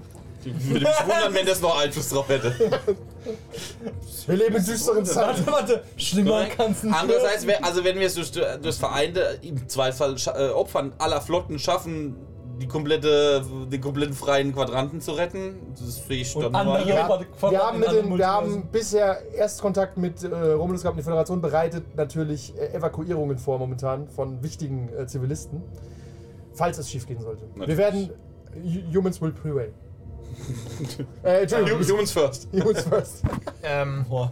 würde 0.44 0.80
mich 0.86 1.00
wundern, 1.06 1.34
wenn 1.34 1.46
das 1.46 1.62
noch 1.62 1.80
Einfluss 1.80 2.10
drauf 2.10 2.28
hätte. 2.28 2.54
Wir 4.28 4.36
leben 4.36 4.56
in 4.56 4.66
düsteren 4.66 5.06
Zeiten. 5.06 5.46
Warte, 5.46 5.52
warte. 5.70 5.84
Schlimmer 5.98 6.46
kann's 6.48 6.84
nicht 6.84 6.96
Andererseits, 6.96 7.46
wenn- 7.48 7.64
also 7.64 7.84
wenn 7.84 8.00
wir 8.00 8.08
es 8.08 8.16
durch, 8.16 8.32
durch 8.32 8.76
Vereinte 8.76 9.40
im 9.44 9.68
Zweifelsfall 9.70 10.14
scha- 10.16 10.50
äh, 10.50 10.52
Opfern 10.52 10.94
aller 10.98 11.22
Flotten 11.22 11.60
schaffen, 11.60 12.16
die 12.60 12.68
komplette, 12.68 13.44
den 13.72 13.82
kompletten 13.82 14.14
freien 14.16 14.54
Quadranten 14.54 15.02
zu 15.02 15.12
retten, 15.12 15.56
das 15.72 16.06
sehe 16.08 16.22
ich 16.22 16.36
Und 16.36 16.44
dann 16.44 16.56
andere- 16.56 16.80
nur. 16.80 16.88
Ja, 16.88 17.20
wir, 17.52 17.60
haben 17.60 17.80
mit 17.80 17.92
den, 17.92 18.18
wir 18.18 18.28
haben 18.28 18.68
bisher 18.72 19.18
Erstkontakt 19.34 19.98
mit 19.98 20.24
äh, 20.24 20.28
Romulus 20.54 20.82
gehabt. 20.82 20.98
Die 20.98 21.04
Föderation 21.04 21.42
bereitet 21.42 21.96
natürlich 21.96 22.54
äh, 22.58 22.74
Evakuierungen 22.76 23.38
vor 23.38 23.60
momentan 23.60 24.08
von 24.08 24.42
wichtigen 24.44 24.90
äh, 24.98 25.06
Zivilisten, 25.08 25.62
falls 26.54 26.78
es 26.78 26.90
schief 26.90 27.06
gehen 27.08 27.20
sollte. 27.22 27.44
Wir 27.56 27.60
Natürlich. 27.68 27.78
werden 27.78 28.10
Hu- 28.64 28.98
Humans 28.98 29.22
will 29.22 29.32
prevail. 29.34 29.74
Äh, 31.24 31.42
Entschuldigung, 31.42 31.82
Humans 31.84 32.12
first. 32.12 32.48
Humans 32.52 32.82
first. 32.82 33.24
ähm, 33.64 34.06
um, 34.10 34.30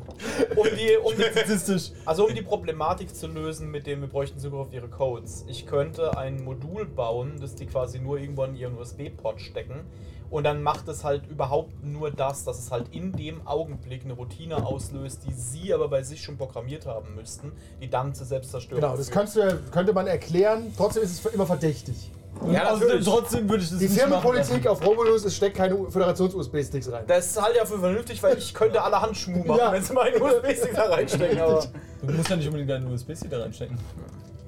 die, 0.78 0.98
um, 1.04 1.14
die, 1.16 1.80
also 2.06 2.28
um 2.28 2.36
die 2.36 2.42
Problematik 2.42 3.16
zu 3.16 3.28
lösen, 3.28 3.72
mit 3.72 3.88
dem 3.88 4.02
wir 4.02 4.08
bräuchten 4.08 4.40
Zugriff 4.40 4.68
auf 4.68 4.74
ihre 4.74 4.88
Codes. 4.88 5.46
Ich 5.48 5.66
könnte 5.66 6.18
ein 6.18 6.44
Modul 6.44 6.86
bauen, 6.86 7.40
das 7.40 7.56
die 7.56 7.66
quasi 7.66 8.00
nur 8.00 8.20
irgendwo 8.20 8.44
in 8.44 8.56
ihren 8.56 8.78
USB-Port 8.78 9.42
stecken. 9.42 9.82
Und 10.30 10.46
dann 10.46 10.64
macht 10.64 10.88
es 10.88 11.04
halt 11.04 11.28
überhaupt 11.30 11.84
nur 11.84 12.10
das, 12.10 12.44
dass 12.44 12.58
es 12.58 12.72
halt 12.72 12.88
in 12.92 13.12
dem 13.12 13.46
Augenblick 13.46 14.04
eine 14.04 14.14
Routine 14.14 14.66
auslöst, 14.66 15.20
die 15.28 15.34
sie 15.34 15.72
aber 15.74 15.90
bei 15.90 16.02
sich 16.02 16.24
schon 16.24 16.38
programmiert 16.38 16.88
haben 16.88 17.14
müssten, 17.14 17.52
die 17.82 17.88
dann 17.90 18.16
zur 18.16 18.26
Selbstzerstörung 18.26 18.82
Genau, 18.82 18.98
das 18.98 19.10
ja- 19.36 19.54
könnte 19.72 19.94
man 19.94 20.08
erklären. 20.08 20.74
Trotzdem 20.76 21.04
ist 21.04 21.24
es 21.24 21.34
immer 21.34 21.46
verdächtig. 21.46 22.12
Ja, 22.52 22.64
also, 22.66 22.84
natürlich. 22.86 23.06
trotzdem 23.06 23.50
würde 23.50 23.64
ich 23.64 23.70
das 23.70 23.80
Die 23.80 23.86
nicht 23.88 23.98
Firmenpolitik 24.00 24.68
auf 24.68 24.86
Romulus, 24.86 25.24
es 25.24 25.36
steckt 25.36 25.56
keine 25.58 25.76
Föderations-USB-Sticks 25.90 26.92
rein. 26.92 27.04
Das 27.08 27.36
halte 27.42 27.54
ich 27.54 27.58
ja 27.60 27.66
für 27.66 27.80
vernünftig, 27.80 28.22
weil 28.22 28.38
ich 28.38 28.54
könnte 28.54 28.82
alle 28.82 29.00
Handschmuh 29.02 29.44
machen, 29.46 29.60
Ja. 29.60 29.72
wenn 29.72 29.84
sie 29.84 29.94
meinen 29.94 30.22
USB-Stick 30.22 30.74
da 30.76 30.84
reinstecken. 30.86 31.40
Aber. 31.40 31.66
Du 32.02 32.14
musst 32.14 32.30
ja 32.30 32.36
nicht 32.36 32.48
unbedingt 32.48 32.70
deinen 32.70 32.92
USB-Stick 32.92 33.30
da 33.30 33.40
reinstecken. 33.42 33.78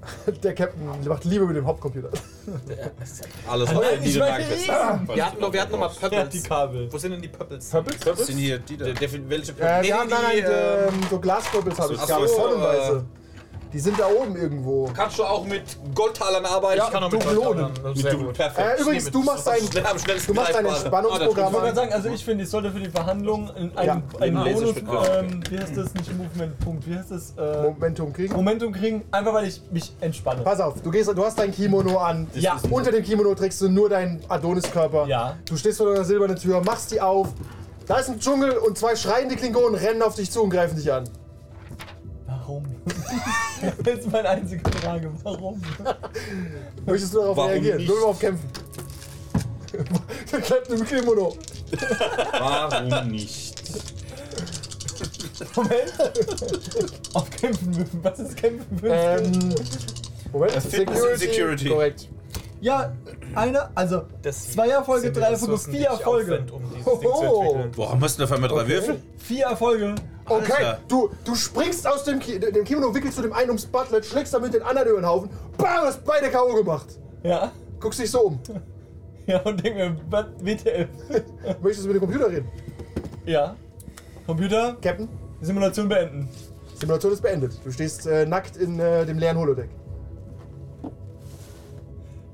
Der 0.44 0.54
Captain 0.54 0.86
macht 1.08 1.26
Liebe 1.26 1.46
mit 1.46 1.56
dem 1.56 1.66
Hauptcomputer. 1.66 2.10
Alles 3.50 3.72
Nein, 3.72 3.82
ich 4.02 4.14
Niederlage 4.14 4.44
meine 4.44 4.56
fest. 4.56 4.68
wir 4.68 5.26
hatten 5.26 5.40
doch, 5.42 5.54
wir 5.54 5.62
hatten 5.62 5.72
noch 5.72 5.80
mal 5.80 5.90
hat 5.90 5.96
die 5.96 6.10
Pöppels. 6.10 6.44
Kabel. 6.44 6.94
Wo 6.94 6.98
sind 6.98 7.12
denn 7.12 7.22
die 7.22 7.28
Pöppels? 7.28 7.70
Das 7.70 8.28
sind 8.28 8.38
hier 8.38 8.60
die 8.60 8.78
da. 8.78 8.86
Welche 8.86 9.06
Äh, 9.60 9.82
Nee, 9.82 9.88
wir 9.88 9.98
haben 9.98 10.10
die, 10.10 10.14
halt 10.14 10.46
ähm, 10.48 10.94
ähm, 10.94 11.08
so 11.10 11.20
Glasbubbles 11.20 11.80
habe 11.80 11.94
ich 11.94 12.00
Ach 12.00 12.08
so. 12.88 13.04
Die 13.74 13.80
sind 13.80 14.00
da 14.00 14.08
oben 14.08 14.36
irgendwo. 14.38 14.90
Kannst 14.96 15.20
du 15.20 15.24
auch 15.26 15.46
mit 15.46 15.64
Goldtalern 15.94 16.46
arbeiten? 16.46 16.78
Ja, 16.78 16.86
Ich 16.86 16.92
kann 16.92 17.02
noch 17.02 17.10
du 17.10 17.18
mit 17.18 17.26
Dublonen. 17.26 17.72
Mit 17.84 17.98
sehr 17.98 18.12
du, 18.12 18.18
gut. 18.26 18.34
perfekt. 18.34 18.80
Äh, 18.80 18.82
übrigens, 18.82 19.12
du 19.12 19.22
machst 19.22 19.48
dein, 19.48 19.60
du 19.70 20.34
machst 20.34 20.56
dein. 20.56 20.66
Entspannungsprogramm 20.66 21.18
Ich 21.18 21.36
wollte 21.38 21.46
an. 21.46 21.52
gerade 21.64 21.76
sagen, 21.76 21.94
also 21.94 22.10
ich 22.10 22.24
finde, 22.24 22.44
ich 22.46 22.50
sollte 22.50 22.72
für 22.72 22.80
die 22.80 22.90
Verhandlung 22.90 23.52
einen, 23.52 23.72
Ja, 23.84 24.02
einen 24.22 24.36
Bonus. 24.44 24.76
Ah, 24.88 25.20
ähm, 25.20 25.42
wie 25.50 25.60
heißt 25.60 25.76
das, 25.76 25.94
nicht 25.94 26.18
Movement-Punkt, 26.18 26.88
wie 26.88 26.96
heißt 26.98 27.12
das? 27.12 27.34
Äh, 27.38 27.64
Momentum 27.64 28.14
kriegen. 28.14 28.34
Momentum 28.34 28.72
kriegen, 28.72 29.04
einfach 29.12 29.34
weil 29.34 29.48
ich 29.48 29.62
mich 29.72 29.94
entspanne. 30.00 30.42
Pass 30.44 30.62
auf, 30.62 30.82
du, 30.82 30.90
gehst, 30.92 31.10
du 31.10 31.26
hast 31.26 31.38
dein 31.38 31.52
Kimono 31.52 31.98
an. 31.98 32.28
Ja. 32.36 32.58
Unter 32.70 32.92
dem 32.92 33.04
Kimono 33.04 33.36
trägst 33.36 33.60
du 33.62 33.68
nur 33.68 33.90
deinen 33.90 34.22
Adoniskörper. 34.30 35.06
Ja. 35.08 35.36
Du 35.50 35.58
stehst 35.58 35.80
vor 35.80 35.92
einer 35.92 36.04
silbernen 36.06 36.38
Tür, 36.38 36.62
machst 36.64 36.92
die 36.92 37.02
auf. 37.02 37.28
Da 37.88 37.98
ist 38.00 38.10
ein 38.10 38.20
Dschungel 38.20 38.52
und 38.58 38.78
zwei 38.78 38.96
schreiende 38.96 39.36
Klingonen 39.36 39.76
rennen 39.76 40.02
auf 40.02 40.16
dich 40.16 40.32
zu 40.32 40.42
und 40.42 40.50
greifen 40.50 40.76
dich 40.78 40.92
an. 40.92 41.04
Warum? 42.46 42.64
das 43.84 44.00
ist 44.00 44.12
meine 44.12 44.30
einzige 44.30 44.70
Frage. 44.70 45.12
Warum? 45.24 45.60
Möchtest 46.86 47.14
du 47.16 47.20
darauf 47.20 47.38
Warum 47.38 47.50
reagieren? 47.52 47.78
nicht? 47.78 47.90
Nur 47.90 48.00
darauf 48.00 48.20
kämpfen. 48.20 48.50
Der 50.32 50.42
Captain 50.42 50.78
im 50.78 50.86
Kimono. 50.86 51.36
Warum 52.32 53.08
nicht? 53.08 53.56
Moment. 55.56 55.94
Auf 57.14 57.30
Kämpfen 57.32 57.78
würfen. 57.78 58.00
Was 58.04 58.20
ist 58.20 58.38
Kämpfen 58.38 58.82
würfen? 58.82 59.34
Ähm, 59.42 59.56
Moment, 60.32 60.52
Fitness 60.54 61.04
and 61.04 61.20
Security. 61.20 61.70
Korrekt. 61.70 62.10
Ja, 62.62 62.94
eine, 63.36 63.70
also 63.76 64.04
Das 64.22 64.52
zwei 64.54 64.70
Erfolge, 64.70 65.12
drei 65.12 65.32
Erfolge, 65.32 65.58
vier 65.58 65.88
Erfolge. 65.88 66.46
Um 66.52 66.62
dieses 66.74 66.86
Ding 66.86 67.10
zu 67.10 67.14
Hoho. 67.14 67.42
entwickeln. 67.44 67.72
Warum 67.76 68.02
hast 68.04 68.20
du 68.20 68.24
auf 68.24 68.32
einmal 68.32 68.50
drei 68.50 68.68
Würfel? 68.68 69.02
Vier 69.18 69.46
Erfolge. 69.46 69.96
Okay, 70.28 70.52
Alter. 70.54 70.80
du, 70.88 71.10
du 71.24 71.36
springst 71.36 71.88
aus 71.88 72.04
dem, 72.06 72.20
Ki 72.20 72.40
dem 72.40 72.64
Kimono, 72.64 72.94
wickelst 72.96 73.18
du 73.18 73.22
dem 73.22 73.34
einen 73.34 73.50
ums 73.50 73.66
Butlet, 73.66 74.06
schlägst 74.06 74.34
damit 74.34 74.54
den 74.54 74.64
anderen 74.64 74.90
über 74.90 75.00
den 75.02 75.06
Haufen. 75.06 75.30
Bam, 75.58 75.68
hast 75.84 76.04
beide 76.04 76.30
K.O. 76.32 76.56
gemacht. 76.56 76.88
Ja. 77.24 77.52
Guckst 77.80 78.00
dich 78.00 78.10
so 78.12 78.22
um. 78.22 78.40
Ja, 79.28 79.40
und 79.42 79.64
denk 79.64 79.76
mir, 79.76 79.98
was, 80.12 80.26
WTF? 80.40 80.88
Möchtest 81.64 81.84
du 81.84 81.88
mit 81.88 81.96
dem 81.96 82.02
Computer 82.02 82.30
reden? 82.30 82.48
Ja. 83.26 83.56
Computer, 84.28 84.78
Captain, 84.82 85.10
Simulation 85.42 85.90
beenden. 85.90 86.30
Simulation 86.76 87.12
ist 87.12 87.22
beendet. 87.24 87.60
Du 87.64 87.72
stehst 87.72 88.06
äh, 88.06 88.28
nackt 88.28 88.56
in 88.56 88.80
äh, 88.80 89.04
dem 89.04 89.18
leeren 89.18 89.40
Holodeck. 89.40 89.70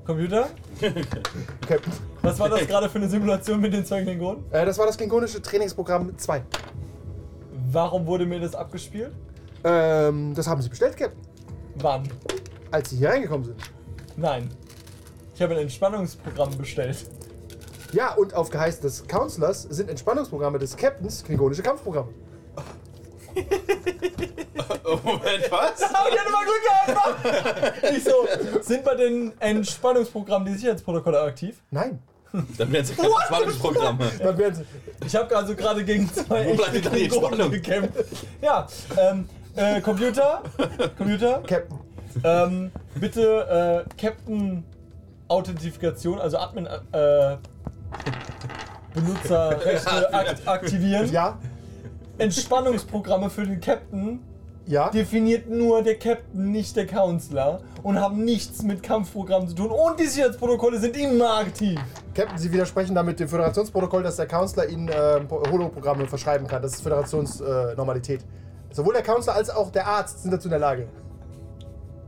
Computer, 0.04 0.48
Captain. 1.68 1.92
was 2.22 2.38
war 2.38 2.48
das 2.48 2.66
gerade 2.66 2.88
für 2.88 2.98
eine 2.98 3.08
Simulation 3.08 3.60
mit 3.60 3.72
den 3.72 3.84
zwei 3.84 4.02
Klingonen? 4.02 4.44
Äh, 4.50 4.66
das 4.66 4.76
war 4.78 4.86
das 4.86 4.96
klingonische 4.96 5.40
Trainingsprogramm 5.40 6.18
2. 6.18 6.42
Warum 7.70 8.06
wurde 8.06 8.26
mir 8.26 8.40
das 8.40 8.54
abgespielt? 8.54 9.12
Ähm, 9.62 10.34
das 10.34 10.48
haben 10.48 10.60
sie 10.60 10.68
bestellt, 10.68 10.96
Captain. 10.96 11.20
Wann? 11.76 12.08
Als 12.70 12.90
sie 12.90 12.96
hier 12.96 13.10
reingekommen 13.10 13.44
sind. 13.44 13.60
Nein. 14.16 14.50
Ich 15.34 15.40
habe 15.40 15.54
ein 15.54 15.60
Entspannungsprogramm 15.60 16.56
bestellt. 16.58 17.06
Ja, 17.92 18.14
und 18.14 18.34
auf 18.34 18.50
Geheiß 18.50 18.80
des 18.80 19.06
Counselors 19.06 19.62
sind 19.62 19.88
Entspannungsprogramme 19.88 20.58
des 20.58 20.76
Captains 20.76 21.22
klingonische 21.22 21.62
Kampfprogramme. 21.62 22.08
Moment, 24.84 25.50
was? 25.50 25.82
Oh, 25.82 26.08
ich 26.10 26.18
hatte 26.18 26.30
mal 26.30 26.44
Glück 26.44 26.62
gehabt! 26.64 27.24
Mann! 27.82 27.94
Ich 27.96 28.04
so, 28.04 28.26
sind 28.60 28.84
bei 28.84 28.94
den 28.94 29.32
Entspannungsprogrammen 29.40 30.46
die 30.48 30.54
Sicherheitsprotokolle 30.58 31.20
aktiv? 31.20 31.60
Nein. 31.70 32.00
Dann 32.56 32.72
werden 32.72 32.84
sie 32.86 32.94
keine 32.94 33.10
Spannungsprogramme. 33.26 34.10
Dann 34.18 34.38
werden 34.38 34.54
sie. 34.54 35.06
Ich 35.06 35.14
habe 35.14 35.36
also 35.36 35.54
gerade 35.54 35.84
gegen 35.84 36.10
zwei 36.12 36.46
Wo 36.46 36.54
bleibt 36.54 36.74
denn 36.74 36.92
die 36.92 37.04
Entspannung? 37.04 37.50
gekämpft. 37.50 38.04
Ja, 38.40 38.66
ähm, 38.98 39.28
äh, 39.54 39.80
Computer, 39.82 40.42
Computer, 40.96 41.42
Captain. 41.46 41.78
ähm, 42.24 42.72
bitte 42.94 43.84
äh, 43.86 44.00
Captain 44.00 44.64
Authentifikation, 45.28 46.18
also 46.20 46.38
Admin 46.38 46.66
äh, 46.66 47.36
Benutzerrechte 48.94 50.14
akt 50.14 50.48
aktivieren. 50.48 51.12
Ja. 51.12 51.38
Entspannungsprogramme 52.18 53.30
für 53.30 53.44
den 53.44 53.60
Captain 53.60 54.20
Ja. 54.66 54.90
definiert 54.90 55.48
nur 55.48 55.82
der 55.82 55.98
Captain, 55.98 56.52
nicht 56.52 56.76
der 56.76 56.86
Counselor 56.86 57.60
und 57.82 57.98
haben 57.98 58.24
nichts 58.24 58.62
mit 58.62 58.82
Kampfprogrammen 58.82 59.48
zu 59.48 59.54
tun. 59.54 59.70
Und 59.70 59.98
die 59.98 60.06
Sicherheitsprotokolle 60.06 60.78
sind 60.78 60.96
immer 60.96 61.38
aktiv. 61.38 61.80
Captain, 62.14 62.38
Sie 62.38 62.52
widersprechen 62.52 62.94
damit 62.94 63.18
dem 63.18 63.28
Föderationsprotokoll, 63.28 64.02
dass 64.02 64.16
der 64.16 64.26
Counselor 64.26 64.68
Ihnen 64.68 64.90
ähm, 64.94 65.28
Holoprogramme 65.30 66.06
verschreiben 66.06 66.46
kann. 66.46 66.62
Das 66.62 66.74
ist 66.74 66.82
Föderationsnormalität. 66.82 68.20
Äh. 68.20 68.74
Sowohl 68.74 68.94
der 68.94 69.02
Counselor 69.02 69.36
als 69.36 69.50
auch 69.50 69.70
der 69.70 69.86
Arzt 69.86 70.22
sind 70.22 70.32
dazu 70.32 70.46
in 70.46 70.50
der 70.50 70.60
Lage. 70.60 70.88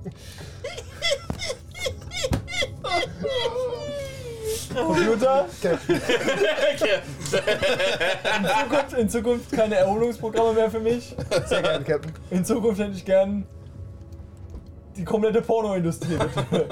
Computer, 4.75 5.47
Captain. 5.63 5.97
in 8.39 8.47
Zukunft, 8.47 8.93
in 8.99 9.09
Zukunft 9.09 9.53
keine 9.53 9.77
Erholungsprogramme 9.77 10.53
mehr 10.55 10.71
für 10.71 10.81
mich. 10.81 11.15
Sehr 11.47 11.63
gerne, 11.63 11.85
Captain. 11.85 12.13
In 12.31 12.45
Zukunft 12.45 12.81
hätte 12.81 12.93
ich 12.93 13.05
gern 13.05 13.47
die 14.97 15.05
komplette 15.05 15.43
Pornoindustrie. 15.43 16.17
bitte. 16.17 16.69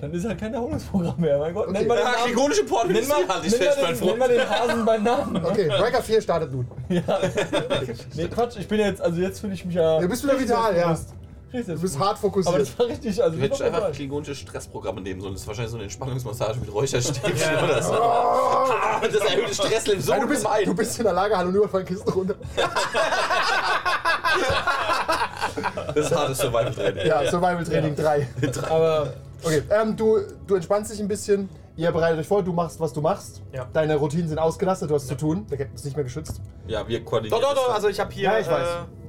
Dann 0.00 0.12
ist 0.12 0.26
halt 0.26 0.38
kein 0.40 0.52
Erholungsprogramm 0.52 1.14
mehr. 1.20 1.38
Mein 1.38 1.54
Gott, 1.54 1.70
nenn 1.70 1.86
mal 1.86 1.94
den 1.96 2.04
Ja, 2.04 2.10
Namen. 2.12 2.24
klingonische 2.24 2.60
Nenn 2.62 2.68
Pornindustrie 2.70 3.08
mal, 3.24 3.34
halte 3.34 3.46
ich 3.46 3.52
nenn, 3.52 3.62
fest, 3.62 3.76
mal 3.78 3.84
mein 3.86 3.94
den, 3.98 4.06
nenn 4.06 4.18
mal 4.18 4.26
Freund. 4.26 4.40
den 4.40 4.50
Hasen 4.50 4.84
beim 4.84 5.02
Namen. 5.04 5.32
ne? 5.34 5.46
Okay, 5.48 5.68
Breaker 5.68 6.02
4 6.02 6.22
startet 6.22 6.52
nun. 6.52 6.66
Ja. 6.88 7.02
Nee, 8.14 8.28
Quatsch, 8.28 8.56
ich 8.58 8.66
bin 8.66 8.80
jetzt, 8.80 9.00
also 9.00 9.20
jetzt 9.20 9.40
fühle 9.40 9.54
ich 9.54 9.64
mich 9.64 9.74
ja. 9.76 10.00
Du 10.00 10.08
bist 10.08 10.24
wieder 10.24 10.38
vital, 10.40 10.76
ja. 10.76 10.96
Richtig 11.52 11.74
Du 11.76 11.80
bist 11.80 11.98
hart 11.98 12.18
fokussiert. 12.18 12.54
Aber 12.54 12.58
das 12.64 12.78
war 12.78 12.86
richtig, 12.86 13.22
also 13.22 13.36
Du 13.36 13.42
hättest 13.42 13.60
das 13.60 13.72
war 13.72 13.78
einfach 13.78 13.92
klingonische 13.92 14.34
Stressprogramme 14.34 15.00
nehmen 15.00 15.20
sollen. 15.20 15.32
Das 15.34 15.42
ist 15.42 15.46
wahrscheinlich 15.48 15.70
so 15.70 15.76
eine 15.76 15.84
Entspannungsmassage 15.84 16.58
mit 16.60 16.72
Räucherstäbchen 16.72 17.64
oder 17.64 17.82
so. 17.82 17.92
Ah, 17.94 19.00
Das 19.02 19.14
erhöht 19.14 19.48
das 19.50 19.56
Stresslevel 19.56 20.02
so 20.02 20.12
Nein, 20.12 20.20
du, 20.22 20.26
bist, 20.28 20.42
gemein. 20.42 20.64
du 20.64 20.74
bist 20.74 20.98
in 20.98 21.04
der 21.04 21.12
Lage, 21.12 21.36
hallo, 21.36 21.50
nur 21.50 21.68
von 21.68 21.84
Kisten 21.84 22.10
runter. 22.10 22.34
Das 25.94 25.96
ist 25.96 26.14
hartes 26.14 26.38
Survival-Training. 26.38 27.06
Ja, 27.06 27.30
Survival 27.30 27.64
Training 27.64 27.96
3. 27.96 28.28
Aber 28.70 29.12
Okay, 29.42 29.62
ähm, 29.70 29.96
du, 29.96 30.18
du 30.46 30.54
entspannst 30.56 30.92
dich 30.92 31.00
ein 31.00 31.08
bisschen. 31.08 31.48
Ihr 31.76 31.92
bereitet 31.92 32.18
euch 32.20 32.26
vor, 32.26 32.42
du 32.42 32.52
machst, 32.52 32.80
was 32.80 32.92
du 32.92 33.00
machst. 33.02 33.42
Ja. 33.52 33.66
Deine 33.72 33.96
Routinen 33.96 34.28
sind 34.28 34.38
ausgelastet, 34.38 34.90
du 34.90 34.94
hast 34.94 35.06
zu 35.08 35.14
tun. 35.14 35.46
Der 35.50 35.58
Captain 35.58 35.74
ist 35.76 35.84
nicht 35.84 35.94
mehr 35.94 36.04
geschützt. 36.04 36.40
Ja, 36.66 36.88
wir 36.88 37.04
koordinieren. 37.04 37.40
Doch, 37.40 37.54
doch, 37.54 37.66
doch, 37.66 37.74
also 37.74 37.88
ich 37.88 38.00
habe 38.00 38.12
hier. 38.12 38.24
Ja, 38.24 38.38
ich 38.38 38.48
weiß. 38.48 38.68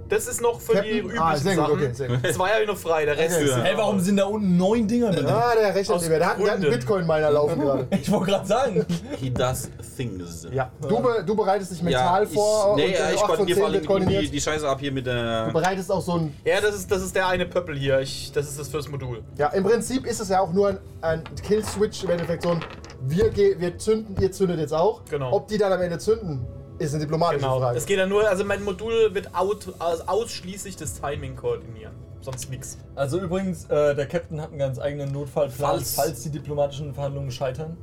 Das 0.09 0.27
ist 0.27 0.41
noch 0.41 0.59
für 0.61 0.73
die 0.73 0.77
Captain? 0.77 0.97
üblichen 0.99 1.19
Ah, 1.23 1.35
sehr 1.35 1.55
gut, 1.55 1.65
Sachen. 1.65 1.73
okay, 1.75 1.93
sehr 1.93 2.07
gut. 2.07 2.17
Zwei 2.33 2.49
habe 2.49 2.61
ich 2.61 2.67
noch 2.67 2.77
frei, 2.77 3.05
der 3.05 3.17
Rest 3.17 3.39
ist. 3.39 3.55
hey, 3.57 3.73
warum 3.75 3.99
sind 3.99 4.17
da 4.17 4.25
unten 4.25 4.57
neun 4.57 4.87
Dinger 4.87 5.11
drin? 5.11 5.25
Ah, 5.25 5.53
der 5.55 5.75
rechnet 5.75 5.97
nicht 5.97 6.09
mehr. 6.09 6.19
Der 6.19 6.29
hat, 6.29 6.39
der 6.39 6.51
hat 6.51 6.57
einen. 6.57 6.71
Bitcoin-Miner 6.71 7.31
laufen 7.31 7.59
gerade. 7.61 7.87
Ich 7.91 8.11
wollte 8.11 8.31
gerade 8.31 8.47
sagen. 8.47 8.85
He 9.19 9.29
does 9.29 9.69
things. 9.95 10.47
Ja, 10.51 10.71
du, 10.81 10.99
be, 11.01 11.23
du 11.25 11.35
bereitest 11.35 11.71
dich 11.71 11.81
mental 11.81 12.23
ich, 12.23 12.33
vor. 12.33 12.75
Nee, 12.75 12.85
und, 12.85 12.91
ja, 12.91 13.09
äh, 13.09 13.13
ich 13.15 13.21
koordiniere 13.21 13.71
zehn 13.71 13.83
vor 13.83 13.95
allem 13.95 14.07
die, 14.07 14.29
die 14.29 14.41
Scheiße 14.41 14.67
ab 14.67 14.79
hier 14.79 14.91
mit 14.91 15.05
der. 15.05 15.47
Du 15.47 15.53
bereitest 15.53 15.91
auch 15.91 16.01
so 16.01 16.13
ein. 16.13 16.33
Ja, 16.45 16.61
das 16.61 16.75
ist, 16.75 16.91
das 16.91 17.01
ist 17.03 17.15
der 17.15 17.27
eine 17.27 17.45
Pöppel 17.45 17.77
hier. 17.77 17.99
Ich, 17.99 18.31
das 18.31 18.47
ist 18.47 18.59
das 18.59 18.69
fürs 18.69 18.87
Modul. 18.87 19.23
Ja, 19.37 19.47
im 19.49 19.63
Prinzip 19.63 20.05
ist 20.05 20.19
es 20.21 20.29
ja 20.29 20.39
auch 20.39 20.53
nur 20.53 20.69
ein, 20.69 20.77
ein 21.01 21.23
Kill-Switch 21.43 22.03
im 22.03 22.11
Endeffekt 22.11 22.43
so 22.43 22.51
ein. 22.51 22.59
Wir, 23.01 23.35
wir 23.35 23.77
zünden, 23.77 24.15
ihr 24.21 24.31
zündet 24.31 24.59
jetzt 24.59 24.73
auch. 24.73 25.01
Genau. 25.09 25.31
Ob 25.31 25.47
die 25.47 25.57
dann 25.57 25.71
am 25.71 25.81
Ende 25.81 25.99
zünden, 25.99 26.45
ist 26.79 26.93
eine 26.93 27.03
diplomatische 27.03 27.39
Genau. 27.45 27.59
Frage. 27.59 27.75
Das 27.75 27.85
geht 27.85 27.97
ja 27.97 28.05
nur, 28.05 28.27
also 28.27 28.43
mein 28.45 28.63
Modul 28.63 29.13
wird 29.13 29.33
out, 29.35 29.73
also 29.79 30.03
ausschließlich 30.05 30.75
das 30.75 30.99
Timing 30.99 31.35
koordinieren. 31.35 31.93
Sonst 32.21 32.49
nix. 32.49 32.77
Also 32.95 33.19
übrigens, 33.19 33.65
äh, 33.65 33.95
der 33.95 34.07
Captain 34.07 34.41
hat 34.41 34.49
einen 34.49 34.59
ganz 34.59 34.79
eigenen 34.79 35.11
Notfallplan, 35.11 35.71
Falls- 35.79 35.95
falls, 35.95 36.23
die 36.23 36.29
diplomatischen 36.29 36.93
Verhandlungen 36.93 37.31
scheitern. 37.31 37.77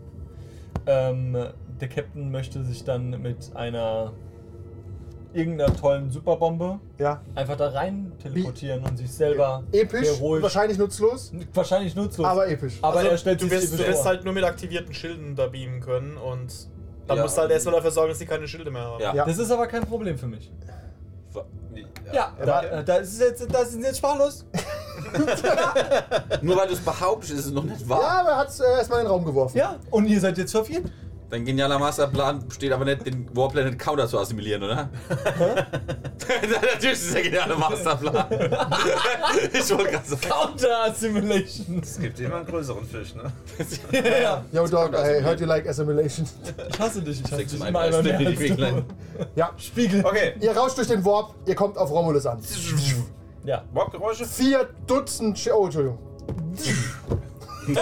Ähm, 0.86 1.36
der 1.80 1.88
Captain 1.88 2.30
möchte 2.30 2.62
sich 2.64 2.84
dann 2.84 3.22
mit 3.22 3.50
einer 3.54 4.12
irgendeiner 5.32 5.74
tollen 5.74 6.10
Superbombe 6.10 6.78
ja. 6.98 7.20
einfach 7.34 7.56
da 7.56 7.70
rein 7.70 8.12
teleportieren 8.22 8.84
und 8.84 8.96
sich 8.96 9.10
selber 9.10 9.64
Episch, 9.72 10.06
heroisch, 10.06 10.42
wahrscheinlich 10.42 10.78
nutzlos, 10.78 11.32
wahrscheinlich 11.52 11.96
nutzlos. 11.96 12.24
aber 12.26 12.46
episch. 12.48 12.78
aber 12.82 12.98
Also, 12.98 13.10
er 13.10 13.18
stellt 13.18 13.40
du 13.40 13.46
sich 13.46 13.52
wirst, 13.54 13.74
du 13.74 13.78
wirst 13.78 14.04
halt 14.04 14.24
nur 14.24 14.32
mit 14.32 14.44
aktivierten 14.44 14.94
Schilden 14.94 15.34
da 15.34 15.48
beamen 15.48 15.80
können 15.80 16.16
und 16.16 16.68
dann 17.06 17.16
Ja. 17.18 17.22
musst 17.22 17.36
du 17.36 17.42
halt 17.42 17.50
erstmal 17.50 17.74
dafür 17.76 17.90
sorgen, 17.90 18.08
dass 18.10 18.18
die 18.18 18.26
keine 18.26 18.46
Schilde 18.48 18.70
mehr 18.70 18.82
haben. 18.82 19.00
Ja. 19.02 19.14
Ja. 19.14 19.24
Das 19.24 19.38
ist 19.38 19.50
aber 19.50 19.66
kein 19.66 19.84
Problem 19.86 20.16
für 20.18 20.26
mich. 20.26 20.50
Ja. 22.12 22.32
Ja, 22.38 22.44
da, 22.44 22.82
da 22.82 22.96
ist 22.96 23.14
es 23.14 23.18
jetzt, 23.18 23.52
das 23.52 23.70
ist 23.74 23.82
jetzt 23.82 23.98
sprachlos. 23.98 24.44
Nur 26.42 26.56
weil 26.56 26.68
du 26.68 26.74
es 26.74 26.80
behauptest, 26.80 27.32
ist 27.32 27.46
es 27.46 27.50
noch 27.52 27.64
nicht 27.64 27.80
Ja, 27.80 27.88
wahr. 27.88 28.18
aber 28.20 28.28
er 28.30 28.36
hat 28.36 28.48
es 28.48 28.60
äh, 28.60 28.64
erstmal 28.64 29.00
in 29.00 29.06
den 29.06 29.10
Raum 29.10 29.24
geworfen. 29.24 29.56
Ja, 29.56 29.76
und 29.90 30.06
ihr 30.06 30.20
seid 30.20 30.38
jetzt 30.38 30.52
verwirrt. 30.52 30.84
Dein 31.30 31.44
genialer 31.44 31.78
Masterplan 31.78 32.46
besteht 32.46 32.70
aber 32.72 32.84
nicht, 32.84 33.04
den 33.06 33.34
Warplanet 33.36 33.78
Counter 33.78 34.06
zu 34.06 34.18
assimilieren, 34.20 34.62
oder? 34.62 34.88
Natürlich 36.28 36.92
ist 36.92 37.06
es 37.06 37.12
der 37.12 37.22
geniale 37.22 37.56
Masterplan. 37.56 38.26
ich 39.52 39.70
wollte 39.70 39.90
gerade 39.90 40.06
sagen. 40.06 40.22
Counter 40.22 40.84
Assimilation. 40.84 41.80
Es 41.82 41.98
gibt 41.98 42.20
immer 42.20 42.36
einen 42.36 42.46
größeren 42.46 42.84
Fisch, 42.84 43.14
ne? 43.14 43.32
ja, 44.22 44.44
Yo, 44.52 44.66
Dog, 44.66 44.92
I 44.94 45.22
heard 45.22 45.40
you 45.40 45.46
like 45.46 45.68
assimilation. 45.68 46.26
ich 46.68 46.78
hasse 46.78 47.02
dich. 47.02 47.20
Ich 47.24 47.32
hasse 47.32 47.44
dich 47.44 47.60
im 47.60 47.66
immer 47.66 47.80
einmal 47.80 48.02
mehr 48.02 48.18
als 48.18 48.38
du. 48.38 48.84
Ja, 49.34 49.50
Spiegel. 49.56 50.04
Okay, 50.04 50.34
ihr 50.40 50.56
rauscht 50.56 50.78
durch 50.78 50.88
den 50.88 51.04
Warp, 51.04 51.34
ihr 51.46 51.54
kommt 51.54 51.76
auf 51.78 51.90
Romulus 51.90 52.26
an. 52.26 52.40
Ja. 53.44 53.62
Warpgeräusche. 53.72 54.24
Vier 54.24 54.68
Dutzend. 54.86 55.38
Sch 55.38 55.50
oh, 55.52 55.64
Entschuldigung. 55.64 55.98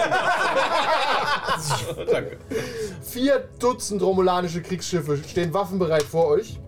Danke. 2.11 2.37
Vier 3.01 3.49
Dutzend 3.59 4.01
romulanische 4.01 4.61
Kriegsschiffe 4.61 5.17
stehen 5.17 5.53
waffenbereit 5.53 6.03
vor 6.03 6.27
euch. 6.27 6.59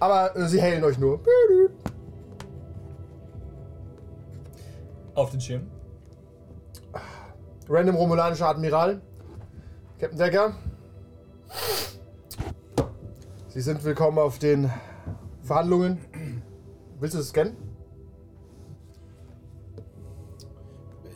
Aber 0.00 0.36
äh, 0.36 0.48
sie 0.48 0.60
hellen 0.60 0.84
euch 0.84 0.98
nur. 0.98 1.20
Auf 5.14 5.30
den 5.30 5.40
Schirm. 5.40 5.70
Random 7.68 7.96
romulanischer 7.96 8.48
Admiral. 8.48 9.00
Captain 9.98 10.18
Decker. 10.18 10.54
Sie 13.48 13.60
sind 13.62 13.82
willkommen 13.84 14.18
auf 14.18 14.38
den 14.38 14.70
Verhandlungen. 15.42 15.98
Willst 17.00 17.14
du 17.14 17.18
das 17.18 17.28
scannen? 17.28 17.56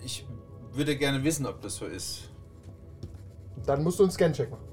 Ich 0.02 0.26
würde 0.72 0.96
gerne 0.96 1.22
wissen, 1.22 1.46
ob 1.46 1.60
das 1.60 1.76
so 1.76 1.84
ist. 1.84 2.30
Dann 3.66 3.84
musst 3.84 3.98
du 3.98 4.04
einen 4.04 4.12
Scan-Check 4.12 4.50
machen. 4.50 4.69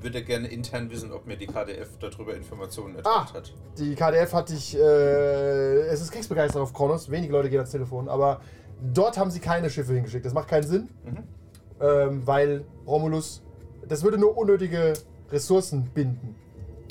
Ich 0.00 0.04
würde 0.04 0.22
gerne 0.24 0.48
intern 0.48 0.90
wissen, 0.90 1.12
ob 1.12 1.26
mir 1.26 1.36
die 1.36 1.46
KDF 1.46 1.98
darüber 2.00 2.34
Informationen 2.34 2.96
Ah, 3.04 3.20
erteilt 3.26 3.34
hat. 3.34 3.52
die 3.78 3.94
KDF 3.94 4.32
hat 4.32 4.48
dich. 4.48 4.74
Äh, 4.74 4.80
es 4.80 6.00
ist 6.00 6.10
kriegsbegeistert 6.10 6.62
auf 6.62 6.72
Kronos. 6.72 7.10
Wenige 7.10 7.34
Leute 7.34 7.50
gehen 7.50 7.58
ans 7.58 7.70
Telefon. 7.70 8.08
Aber 8.08 8.40
dort 8.94 9.18
haben 9.18 9.30
sie 9.30 9.40
keine 9.40 9.68
Schiffe 9.68 9.92
hingeschickt. 9.92 10.24
Das 10.24 10.32
macht 10.32 10.48
keinen 10.48 10.62
Sinn. 10.66 10.88
Ähm, 11.82 12.26
weil 12.26 12.64
Romulus. 12.86 13.42
Das 13.86 14.02
würde 14.02 14.16
nur 14.16 14.38
unnötige 14.38 14.94
Ressourcen 15.30 15.84
binden. 15.92 16.34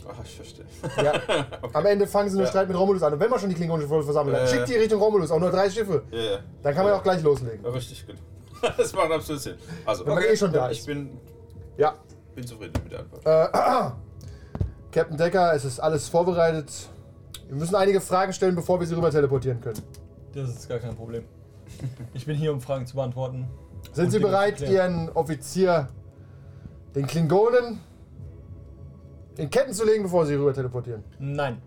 Ach, 0.08 0.24
ich 0.24 0.36
verstehe. 0.36 0.66
Ja. 1.04 1.14
Am 1.74 1.86
Ende 1.88 2.06
fangen 2.06 2.30
sie 2.30 2.36
nur 2.36 2.46
Ja. 2.46 2.50
Streit 2.52 2.68
mit 2.68 2.78
Romulus 2.78 3.02
an. 3.02 3.14
Und 3.14 3.20
wenn 3.20 3.30
man 3.32 3.40
schon 3.40 3.50
die 3.50 3.56
klingonische 3.56 3.88
Flotte 3.88 4.04
versammelt 4.06 4.38
hat, 4.38 4.44
Äh. 4.44 4.48
schickt 4.54 4.70
die 4.70 4.76
Richtung 4.76 5.02
Romulus. 5.02 5.32
Auch 5.32 5.40
nur 5.40 5.50
drei 5.50 5.68
Schiffe. 5.72 6.04
Ja, 6.12 6.20
ja. 6.20 6.38
Dann 6.62 6.76
kann 6.76 6.86
man 6.86 6.94
auch 6.94 7.02
gleich 7.04 7.24
loslegen. 7.24 7.64
Ja, 7.64 7.72
richtig, 7.72 8.06
gut. 8.06 8.18
Das 8.78 8.94
macht 8.94 9.12
absolut 9.12 9.42
Sinn. 9.42 9.56
Also, 9.84 10.06
Wenn 10.06 10.14
man 10.14 10.24
eh 10.26 10.36
schon 10.38 10.52
da 10.54 10.70
ich 10.70 10.78
ist. 10.80 10.86
bin, 10.86 11.18
Ja. 11.76 11.96
Bin 12.36 12.46
zufrieden 12.46 12.74
mit 12.84 12.92
der 12.92 13.00
Antwort. 13.00 13.26
Äh, 13.26 13.92
Captain 14.92 15.18
Decker, 15.18 15.54
es 15.54 15.66
ist 15.66 15.80
alles 15.80 16.08
vorbereitet. 16.08 16.90
Wir 17.48 17.56
müssen 17.56 17.76
einige 17.76 18.02
Fragen 18.02 18.34
stellen, 18.34 18.56
bevor 18.56 18.80
wir 18.80 18.88
sie 18.88 18.96
rüber 18.96 19.12
teleportieren 19.12 19.60
können. 19.62 19.82
Das 20.34 20.50
ist 20.50 20.70
gar 20.70 20.80
kein 20.80 20.96
Problem. 20.96 21.24
Ich 22.14 22.26
bin 22.26 22.36
hier, 22.36 22.52
um 22.52 22.62
Fragen 22.62 22.86
zu 22.86 22.96
beantworten. 22.96 23.48
Sind 23.94 24.12
Sie 24.12 24.20
bereit. 24.20 24.62
Ihren 24.62 25.10
Offizier, 25.10 25.88
den 26.96 27.08
Klingonen, 27.08 27.80
in 29.38 29.50
Ketten 29.50 29.74
zu 29.74 29.86
legen, 29.86 30.04
bevor 30.04 30.26
Sie 30.26 30.36
rüber 30.36 30.54
teleportieren? 30.54 31.04
Nein. 31.18 31.62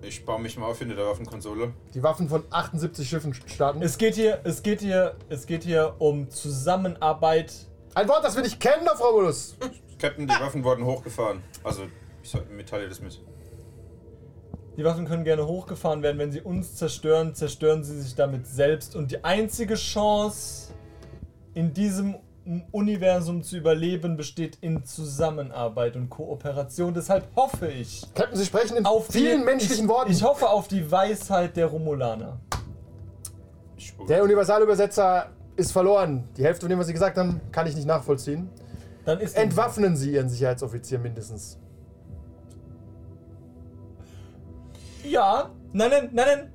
Ich 0.00 0.24
baue 0.24 0.40
mich 0.40 0.56
mal 0.56 0.66
auf 0.66 0.78
hinter 0.78 0.94
der 0.94 1.06
Waffenkonsole. 1.06 1.72
Die 1.92 2.02
Waffen 2.02 2.28
von 2.28 2.44
78 2.50 3.08
Schiffen 3.08 3.34
starten. 3.34 3.82
Es 3.82 3.98
geht 3.98 4.14
hier, 4.14 4.40
es 4.44 4.62
geht 4.62 4.80
hier, 4.80 5.16
es 5.28 5.46
geht 5.46 5.64
hier 5.64 5.96
um 5.98 6.30
Zusammenarbeit. 6.30 7.67
Ein 7.94 8.08
Wort, 8.08 8.24
das 8.24 8.36
wir 8.36 8.42
nicht 8.42 8.60
kennen 8.60 8.86
auf 8.88 9.00
Romulus. 9.02 9.56
Captain, 9.98 10.26
die 10.26 10.34
Waffen 10.34 10.62
wurden 10.62 10.84
hochgefahren. 10.84 11.42
Also, 11.64 11.82
ich 12.22 12.30
soll- 12.30 12.44
mitteile 12.56 12.88
das 12.88 13.00
mit. 13.00 13.20
Die 14.76 14.84
Waffen 14.84 15.06
können 15.06 15.24
gerne 15.24 15.44
hochgefahren 15.46 16.02
werden. 16.02 16.18
Wenn 16.18 16.30
sie 16.30 16.40
uns 16.40 16.76
zerstören, 16.76 17.34
zerstören 17.34 17.82
sie 17.82 18.00
sich 18.00 18.14
damit 18.14 18.46
selbst. 18.46 18.94
Und 18.94 19.10
die 19.10 19.24
einzige 19.24 19.74
Chance, 19.74 20.72
in 21.54 21.74
diesem 21.74 22.14
Universum 22.70 23.42
zu 23.42 23.56
überleben, 23.56 24.16
besteht 24.16 24.56
in 24.60 24.84
Zusammenarbeit 24.84 25.96
und 25.96 26.08
Kooperation. 26.08 26.94
Deshalb 26.94 27.26
hoffe 27.34 27.66
ich 27.66 28.02
Captain, 28.14 28.36
Sie 28.38 28.46
sprechen 28.46 28.76
in 28.76 28.86
auf 28.86 29.08
vielen 29.08 29.40
die, 29.40 29.44
menschlichen 29.44 29.84
ich, 29.86 29.90
Worten. 29.90 30.12
Ich 30.12 30.22
hoffe 30.22 30.48
auf 30.48 30.68
die 30.68 30.88
Weisheit 30.90 31.56
der 31.56 31.66
Romulaner. 31.66 32.38
Der 34.08 34.22
Universalübersetzer 34.22 35.30
ist 35.58 35.72
verloren. 35.72 36.28
Die 36.36 36.44
Hälfte 36.44 36.62
von 36.62 36.70
dem, 36.70 36.78
was 36.78 36.86
Sie 36.86 36.92
gesagt 36.92 37.18
haben, 37.18 37.40
kann 37.50 37.66
ich 37.66 37.74
nicht 37.74 37.86
nachvollziehen. 37.86 38.48
Dann 39.04 39.18
ist. 39.20 39.36
Entwaffnen 39.36 39.96
Sie 39.96 40.12
Ihren 40.12 40.28
Sicherheitsoffizier 40.28 40.98
mindestens. 40.98 41.58
Ja, 45.04 45.50
nein, 45.72 45.90
nein, 45.90 46.10
nein, 46.12 46.26
nein. 46.26 46.52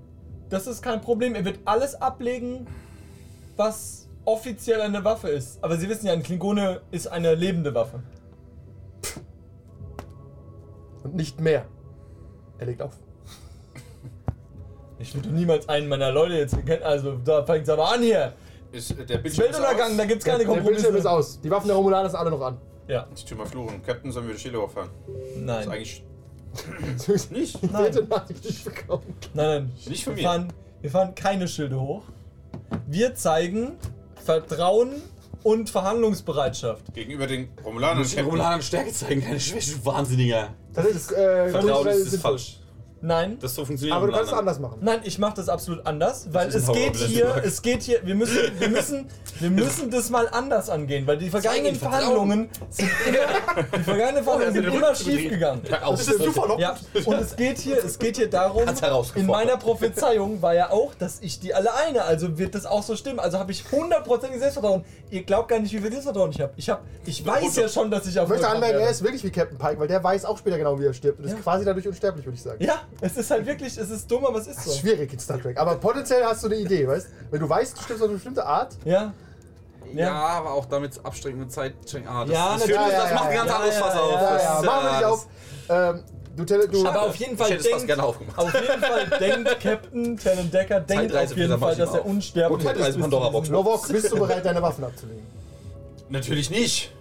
Das 0.49 0.67
ist 0.67 0.81
kein 0.81 1.01
Problem. 1.01 1.35
Er 1.35 1.43
wird 1.43 1.59
alles 1.65 1.95
ablegen, 1.95 2.67
was 3.57 4.07
offiziell 4.23 4.81
eine 4.81 5.03
Waffe 5.03 5.29
ist. 5.29 5.61
Aber 5.63 5.77
Sie 5.77 5.89
wissen 5.89 6.07
ja, 6.07 6.13
ein 6.13 6.23
Klingone 6.23 6.81
ist 6.91 7.07
eine 7.07 7.35
lebende 7.35 7.73
Waffe. 7.75 8.01
Und 11.03 11.15
nicht 11.15 11.41
mehr. 11.41 11.65
Er 12.59 12.67
legt 12.67 12.81
auf. 12.81 12.93
Ich 14.99 15.13
würde 15.13 15.29
niemals 15.29 15.67
einen 15.67 15.89
meiner 15.89 16.11
Leute 16.11 16.35
jetzt 16.35 16.55
kennen. 16.65 16.83
Also, 16.83 17.17
da 17.17 17.43
fängt 17.43 17.63
es 17.63 17.69
aber 17.69 17.91
an 17.91 18.01
hier. 18.01 18.33
Ist 18.73 18.91
äh, 18.91 19.05
der 19.05 19.17
Bildschirm 19.19 19.47
aus? 19.49 19.97
da 19.97 20.05
gibt's 20.05 20.25
keine 20.25 20.39
Der 20.39 20.51
Bildschirm 20.53 20.75
ist 20.75 20.83
Kompromisse. 21.03 21.09
aus. 21.09 21.39
Die 21.41 21.49
Waffen 21.49 21.67
der 21.67 21.75
Romulaner 21.77 22.09
sind 22.09 22.19
alle 22.19 22.31
noch 22.31 22.41
an. 22.41 22.57
Ja, 22.87 23.07
Ich 23.15 23.23
tu 23.23 23.35
mal 23.35 23.45
fluchen. 23.45 23.81
Captain, 23.81 24.11
sollen 24.11 24.27
wir 24.27 24.33
die 24.35 24.39
Schiele 24.41 24.61
hochfahren? 24.61 24.89
Das 25.07 25.27
ist 25.27 25.37
nein. 25.45 25.69
eigentlich 25.69 26.03
nicht. 27.31 27.71
Nein. 27.71 27.85
Bitte 27.85 28.03
Nachricht 28.03 28.43
nicht 28.45 28.65
bekommen. 28.65 29.15
Nein, 29.33 29.47
nein. 29.47 29.71
Nicht 29.87 30.03
von 30.03 30.15
wir 30.15 30.21
mir. 30.23 30.27
Fahren, 30.27 30.53
wir 30.81 30.91
fahren 30.91 31.15
keine 31.15 31.47
Schilde 31.47 31.79
hoch. 31.79 32.03
Wir 32.87 33.15
zeigen 33.15 33.77
Vertrauen 34.23 34.89
und 35.43 35.69
Verhandlungsbereitschaft. 35.69 36.93
Gegenüber 36.93 37.27
den 37.27 37.49
Romulanern. 37.63 38.07
Den 38.07 38.25
Romulanern 38.25 38.61
Stärke 38.61 38.91
zeigen, 38.91 39.21
keine 39.23 39.39
Schwäche, 39.39 39.75
du 39.75 39.85
Wahnsinniger. 39.85 40.49
Das 40.73 40.85
ist 40.87 41.11
äh, 41.11 41.49
Vertrauen 41.49 41.73
kulturell 41.73 41.97
ist, 41.97 42.03
ist 42.05 42.11
sinnvoll. 42.11 42.31
falsch. 42.31 42.59
Nein. 43.05 43.37
Das 43.41 43.53
so 43.53 43.65
funktioniert 43.65 43.97
Aber 43.97 44.07
du 44.07 44.13
kannst 44.13 44.31
es 44.31 44.37
anders 44.37 44.59
machen. 44.59 44.77
Nein, 44.79 45.01
ich 45.03 45.19
mache 45.19 45.35
das 45.35 45.49
absolut 45.49 45.85
anders, 45.85 46.27
weil 46.31 46.47
es 46.47 46.71
geht 46.71 46.95
hier, 46.95 47.35
es 47.43 47.61
geht 47.61 47.83
hier, 47.83 47.99
wir 48.05 48.15
müssen, 48.15 48.37
wir 48.57 48.69
müssen, 48.69 49.09
wir 49.39 49.49
müssen 49.63 49.91
das 49.91 50.09
mal 50.09 50.29
anders 50.29 50.69
angehen, 50.69 51.05
weil 51.05 51.17
die 51.17 51.29
vergangenen. 51.29 51.75
Verhandlungen 51.75 52.49
sind 52.69 52.89
immer, 53.07 53.17
die 53.77 53.83
vergangenen 53.83 54.23
Verhandlungen 54.23 54.53
sind 54.53 54.65
den 54.65 54.73
immer 54.73 54.95
schief 54.95 55.29
gegangen. 55.29 55.61
Das 55.69 56.07
ist 56.07 56.23
super 56.23 56.55
Ja, 56.57 56.77
und 57.03 57.15
es 57.19 57.35
geht 57.35 57.57
hier, 57.57 57.83
es 57.83 57.99
geht 57.99 58.15
hier 58.15 58.29
darum, 58.29 58.63
in 59.15 59.25
meiner 59.25 59.57
Prophezeiung 59.57 60.41
war 60.41 60.53
ja 60.53 60.71
auch, 60.71 60.93
dass 60.95 61.19
ich 61.19 61.41
die 61.41 61.53
alle 61.53 61.73
eine, 61.75 62.03
also 62.03 62.37
wird 62.37 62.55
das 62.55 62.65
auch 62.65 62.83
so 62.83 62.95
stimmen. 62.95 63.19
Also 63.19 63.37
habe 63.37 63.51
ich 63.51 63.69
hundertprozentiges 63.69 64.39
Selbstvertrauen. 64.41 64.85
Ihr 65.11 65.23
glaubt 65.23 65.49
gar 65.49 65.59
nicht, 65.59 65.73
wie 65.73 65.79
viel 65.79 65.91
Selbstvertrauen 65.91 66.31
ich 66.31 66.39
habe. 66.39 66.53
Ich 66.55 66.69
habe, 66.69 66.81
ich 67.05 67.25
weiß 67.25 67.57
ja 67.57 67.67
schon, 67.67 67.91
dass 67.91 68.07
ich 68.07 68.17
auf 68.17 68.25
Ich 68.27 68.29
möchte 68.29 68.47
anmerken, 68.47 68.79
er 68.79 68.89
ist 68.89 69.03
wirklich 69.03 69.23
wie 69.25 69.29
Captain 69.31 69.57
Pike, 69.57 69.77
weil 69.79 69.87
der 69.89 70.01
weiß 70.01 70.23
auch 70.23 70.37
später 70.37 70.57
genau, 70.57 70.79
wie 70.79 70.85
er 70.85 70.93
stirbt. 70.93 71.19
Und 71.19 71.25
ist 71.25 71.31
Ja. 71.33 71.39
quasi 71.39 71.65
dadurch 71.65 71.85
unsterblich, 71.87 72.25
würde 72.25 72.35
ich 72.35 72.41
sagen. 72.43 72.63
Ja, 72.63 72.81
es 73.01 73.17
ist 73.17 73.31
halt 73.31 73.45
wirklich, 73.45 73.77
es 73.77 73.89
ist 73.89 74.09
dumm, 74.09 74.25
aber 74.25 74.39
es 74.39 74.47
ist 74.47 74.57
Das 74.57 74.67
ist 74.67 74.73
so. 74.75 74.79
schwierig 74.79 75.11
in 75.13 75.19
Star 75.19 75.39
Trek. 75.41 75.57
Aber 75.57 75.75
potenziell 75.75 76.23
hast 76.23 76.43
du 76.43 76.47
eine 76.47 76.57
Idee, 76.57 76.87
weißt 76.87 77.07
Wenn 77.31 77.39
du 77.39 77.49
weißt, 77.49 77.77
du 77.77 77.81
stirbst 77.81 78.01
auf 78.03 78.07
eine 78.09 78.15
bestimmte 78.17 78.45
Art. 78.45 78.75
Ja. 78.85 79.13
Ja, 79.93 80.11
aber 80.13 80.51
auch 80.53 80.65
damit 80.65 80.99
abstrengende 81.05 81.47
Zeit. 81.49 81.73
Ah, 82.07 82.25
das, 82.25 82.33
Ja, 82.33 82.53
das, 82.53 82.59
natürlich. 82.61 82.71
Ja, 82.75 82.87
das 83.01 83.09
ja, 83.09 83.15
macht 83.15 83.25
ein 83.27 83.31
ja, 83.33 83.37
ganz 83.37 83.49
ja, 83.49 83.55
anderes 83.57 83.75
ja, 83.75 83.81
Fass 83.83 83.93
ja, 83.93 84.01
auf. 84.01 84.11
ja, 84.11 84.21
Ja, 84.21 84.33
Das 84.33 84.43
ja, 84.43 84.59
ist, 84.59 84.65
machen 84.65 84.85
wir 84.85 84.91
nicht 84.93 85.05
auf. 85.05 85.27
Ähm, 85.69 86.03
du, 86.35 86.45
du, 86.45 86.87
Aber 86.87 87.01
auf 87.03 87.15
jeden 87.17 87.37
Fall 87.37 87.47
Ich 87.47 87.53
hätte 87.53 87.61
es 87.61 87.67
fast 87.69 87.81
denkt, 87.81 87.87
gerne 87.87 88.03
aufgemacht. 88.03 88.39
auf 88.39 88.53
jeden 88.53 88.81
Fall 88.81 89.19
denkt 89.19 89.59
Captain 89.59 90.17
Talon 90.17 90.49
Decker, 90.51 90.79
denkt 90.79 91.03
Zeitreise 91.11 91.33
auf 91.33 91.37
jeden 91.37 91.59
Fall, 91.59 91.75
dass 91.75 91.93
er 91.93 92.05
unsterblich 92.07 92.57
Und 92.59 92.63
Zeitreise 92.65 92.89
ist. 92.89 92.95
bis 92.95 93.01
Pandora 93.03 93.29
Box. 93.29 93.49
Novok, 93.49 93.87
bist 93.87 94.11
du 94.11 94.17
bereit, 94.17 94.43
deine 94.45 94.61
Waffen 94.61 94.83
abzulegen? 94.83 95.23
Natürlich 96.09 96.49
nicht. 96.49 96.91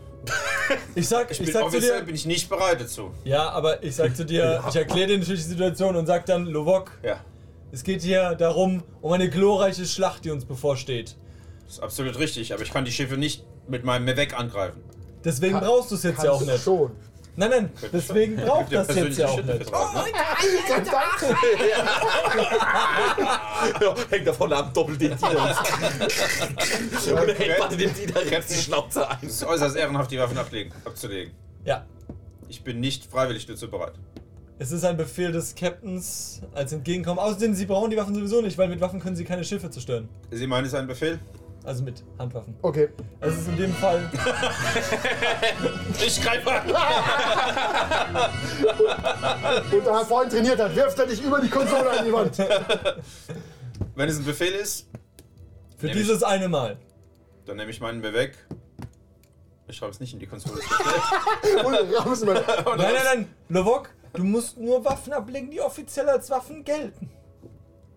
Ich 0.94 1.09
sag, 1.09 1.31
Ich 1.31 1.40
ich, 1.40 1.46
bin 1.46 1.55
sag 1.55 1.70
zu 1.70 1.81
dir, 1.81 2.03
bin 2.03 2.14
ich 2.14 2.27
nicht 2.27 2.48
bereit 2.48 2.81
dazu. 2.81 3.11
ja, 3.25 3.48
aber 3.51 3.83
ich 3.83 3.96
sag 3.96 4.14
zu 4.16 4.25
dir, 4.25 4.62
ich 4.68 4.77
erkläre 4.77 5.09
dir 5.09 5.18
natürlich 5.18 5.42
die 5.42 5.48
Situation 5.48 5.96
und 5.96 6.07
sag 6.07 6.27
dann, 6.27 6.46
Lovok, 6.46 6.92
Ja. 7.03 7.20
es 7.72 7.83
geht 7.83 8.03
hier 8.03 8.35
darum, 8.35 8.83
um 9.01 9.12
eine 9.12 9.29
glorreiche 9.31 9.85
Schlacht, 9.87 10.25
die 10.25 10.31
uns 10.31 10.44
bevorsteht. 10.44 11.16
Das 11.64 11.75
ist 11.75 11.83
absolut 11.83 12.18
richtig, 12.18 12.53
aber 12.53 12.62
ich 12.62 12.70
kann 12.72 12.85
die 12.85 12.92
Schiffe 12.92 13.16
nicht 13.16 13.44
mit 13.68 13.85
meinem 13.85 14.05
Mewek 14.05 14.38
angreifen. 14.38 14.83
Deswegen 15.25 15.59
brauchst 15.61 15.90
du 15.90 15.94
es 15.94 16.03
jetzt 16.03 16.22
ja 16.25 16.33
auch 16.33 16.40
nicht. 16.44 16.62
Schon. 16.62 16.90
Nein, 17.35 17.49
nein, 17.51 17.71
deswegen 17.92 18.37
braucht 18.37 18.71
das 18.73 18.95
jetzt 18.95 19.16
ja 19.18 19.27
auch 19.29 19.37
nicht. 19.42 19.49
Schiffe 19.49 19.71
drauf, 19.71 19.95
ne? 19.95 20.03
Ja, 23.81 23.95
hängt 24.11 24.27
davon 24.27 24.53
ab, 24.53 24.75
doppelt 24.75 25.01
den 25.01 25.16
Diener. 25.16 25.57
Und 27.23 27.38
hält 27.38 27.59
beide 27.59 27.77
den 27.77 27.95
Diener 27.95 28.23
jetzt 28.31 28.51
die 28.51 28.62
Schnauze 28.62 29.09
ein. 29.09 29.18
Es 29.23 29.35
ist 29.37 29.45
äußerst 29.45 29.77
ehrenhaft, 29.77 30.11
die 30.11 30.18
Waffen 30.18 30.37
ablegen, 30.38 30.73
abzulegen. 30.85 31.33
Ja, 31.64 31.87
Ich 32.49 32.62
bin 32.64 32.81
nicht 32.81 33.07
freiwillig 33.11 33.47
dazu 33.47 33.71
bereit. 33.71 33.95
Es 34.59 34.71
ist 34.71 34.85
ein 34.85 34.97
Befehl 34.97 35.33
des 35.33 35.55
Captains 35.55 36.42
als 36.55 36.73
Entgegenkommen. 36.73 37.18
Außerdem, 37.18 37.55
sie 37.55 37.64
brauchen 37.66 37.90
die 37.90 37.97
Waffen 37.97 38.14
sowieso 38.14 38.42
nicht, 38.42 38.59
weil 38.59 38.68
mit 38.68 38.81
Waffen 38.81 39.01
können 39.01 39.16
sie 39.16 39.25
keine 39.25 39.42
Schiffe 39.42 39.71
zerstören. 39.71 40.09
Sie 40.31 40.47
meinen, 40.47 40.66
es 40.66 40.73
ist 40.73 40.79
ein 40.79 40.87
Befehl? 40.87 41.18
Also 41.64 41.85
mit 41.85 42.03
Handwaffen. 42.18 42.57
Okay. 42.62 42.88
Es 43.20 43.37
ist 43.38 43.46
in 43.48 43.57
dem 43.57 43.72
Fall. 43.75 44.11
Ich 46.05 46.20
greife 46.20 46.51
an! 46.51 46.66
Und 49.72 49.87
da 49.87 50.01
er 50.01 50.07
vorhin 50.07 50.29
trainiert 50.31 50.59
hat, 50.59 50.75
wirft 50.75 50.98
er 50.98 51.07
dich 51.07 51.22
über 51.22 51.40
die 51.40 51.48
Konsole 51.48 51.88
an 51.90 52.05
die 52.05 52.12
Wand. 52.12 52.37
Wenn 53.94 54.09
es 54.09 54.18
ein 54.18 54.25
Befehl 54.25 54.53
ist, 54.55 54.88
Für 55.79 55.88
dieses 55.90 56.25
eine 56.25 56.48
Mal. 56.48 56.79
dann 57.46 57.59
nehme 57.59 57.70
ich 57.70 57.81
meinen 57.81 58.01
mir 58.01 58.12
weg. 58.12 58.37
Ich 59.68 59.77
schreibe 59.77 59.92
es 59.92 60.01
nicht 60.01 60.12
in 60.12 60.18
die 60.18 60.27
Konsole. 60.27 60.57
Und 61.64 61.75
raus. 61.75 62.22
Nein, 62.22 62.42
nein, 62.77 62.94
nein, 63.05 63.29
Lovok, 63.48 63.90
du 64.14 64.25
musst 64.25 64.59
nur 64.59 64.85
Waffen 64.85 65.12
ablegen, 65.12 65.48
die 65.51 65.61
offiziell 65.61 66.09
als 66.09 66.29
Waffen 66.29 66.64
gelten. 66.64 67.09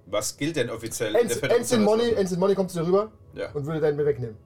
Was 0.05 0.37
gilt 0.37 0.55
denn 0.55 0.69
offiziell 0.69 1.15
in 1.15 1.27
der 1.27 1.51
Ensign 1.57 1.83
Money, 1.83 2.13
Money 2.37 2.53
kommt 2.53 2.69
zu 2.69 2.77
dir 2.79 2.85
rüber 2.85 3.11
Ja. 3.35 3.51
und 3.51 3.65
würde 3.65 3.79
deinen 3.81 3.97
mir 3.97 4.05
wegnehmen. 4.05 4.37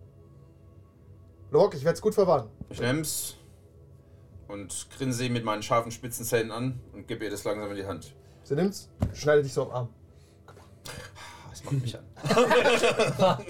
Lorok, 1.51 1.73
ich 1.75 1.83
werde 1.83 1.95
es 1.95 2.01
gut 2.01 2.13
verwahren. 2.13 2.49
Ich 2.69 2.79
nehm's 2.79 3.35
und 4.47 4.87
grinse 4.97 5.19
sie 5.19 5.29
mit 5.29 5.43
meinen 5.43 5.61
scharfen 5.63 5.91
Spitzenzähnen 5.91 6.51
an 6.51 6.79
und 6.93 7.07
gebe 7.07 7.23
ihr 7.25 7.31
das 7.31 7.43
langsam 7.43 7.69
in 7.71 7.77
die 7.77 7.85
Hand. 7.85 8.13
Sie 8.43 8.55
nimmt's, 8.55 8.89
schneidet 9.13 9.45
dich 9.45 9.53
so 9.53 9.63
am 9.63 9.71
Arm. 9.71 9.89
Das 11.49 11.63
macht 11.63 11.81
mich 11.81 11.97
an. 11.97 12.05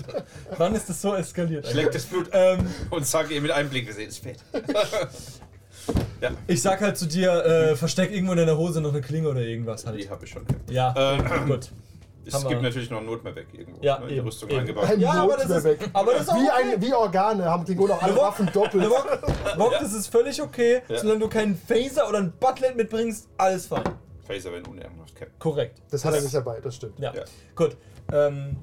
Wann 0.57 0.75
ist 0.75 0.89
das 0.89 1.01
so 1.01 1.13
eskaliert? 1.15 1.67
Ich 1.67 1.73
leck 1.73 1.91
das 1.91 2.05
Blut 2.05 2.29
Ähm, 2.31 2.65
und 2.89 3.05
sage 3.05 3.33
ihr 3.33 3.41
mit 3.41 3.51
einem 3.51 3.69
Blick, 3.69 3.85
wir 3.87 3.93
sehen 3.93 4.09
es 4.09 4.17
spät. 4.17 4.39
ja, 6.21 6.31
ich 6.47 6.61
sag 6.61 6.81
halt 6.81 6.97
zu 6.97 7.05
dir, 7.05 7.31
äh, 7.45 7.75
versteck 7.75 8.11
irgendwo 8.11 8.31
in 8.33 8.39
deiner 8.39 8.57
Hose 8.57 8.81
noch 8.81 8.89
eine 8.91 9.01
Klinge 9.01 9.29
oder 9.29 9.41
irgendwas 9.41 9.85
halt. 9.85 9.99
die 10.01 10.09
habe 10.09 10.25
ich 10.25 10.31
schon. 10.31 10.45
Ja, 10.69 10.93
Ähm, 10.97 11.47
gut. 11.47 11.69
Es 12.35 12.43
wir. 12.43 12.49
gibt 12.49 12.61
natürlich 12.61 12.89
noch 12.89 12.99
ein 12.99 13.05
Notmehr 13.05 13.33
irgendwo. 13.53 13.81
Ja, 13.81 13.99
ne, 13.99 14.07
die 14.07 14.19
Rüstung 14.19 14.49
eben. 14.49 14.59
eingebaut. 14.59 14.85
Ein 14.89 14.99
Ja, 14.99 15.11
aber 15.13 15.37
das 15.37 15.49
ist- 15.49 15.63
weg. 15.63 15.89
aber 15.93 16.13
das 16.13 16.21
ist 16.23 16.29
auch 16.29 16.35
wie, 16.35 16.49
okay. 16.49 16.73
ein, 16.75 16.81
wie 16.81 16.93
Organe 16.93 17.45
haben 17.45 17.65
Klingonen 17.65 17.93
auch 17.93 18.01
alle 18.01 18.15
Waffen 18.17 18.49
doppelt. 18.53 18.83
Lovok, 18.83 19.71
das 19.79 19.93
ist 19.93 20.07
völlig 20.07 20.41
okay, 20.41 20.81
solange 20.95 21.19
du 21.19 21.29
keinen 21.29 21.55
Phaser 21.55 22.07
oder 22.09 22.19
einen 22.19 22.31
Butlet 22.33 22.75
mitbringst, 22.75 23.27
alles 23.37 23.67
fein. 23.67 23.83
Phaser, 24.25 24.51
wenn 24.51 24.65
unehrenhaft, 24.65 25.15
Cap. 25.15 25.29
Korrekt. 25.39 25.81
Das 25.91 26.05
hat 26.05 26.13
er 26.13 26.21
nicht 26.21 26.33
dabei, 26.33 26.59
das 26.61 26.75
stimmt. 26.75 26.99
Ja, 26.99 27.13
Ja. 27.13 27.23
gut. 27.55 27.75
Ähm, 28.11 28.57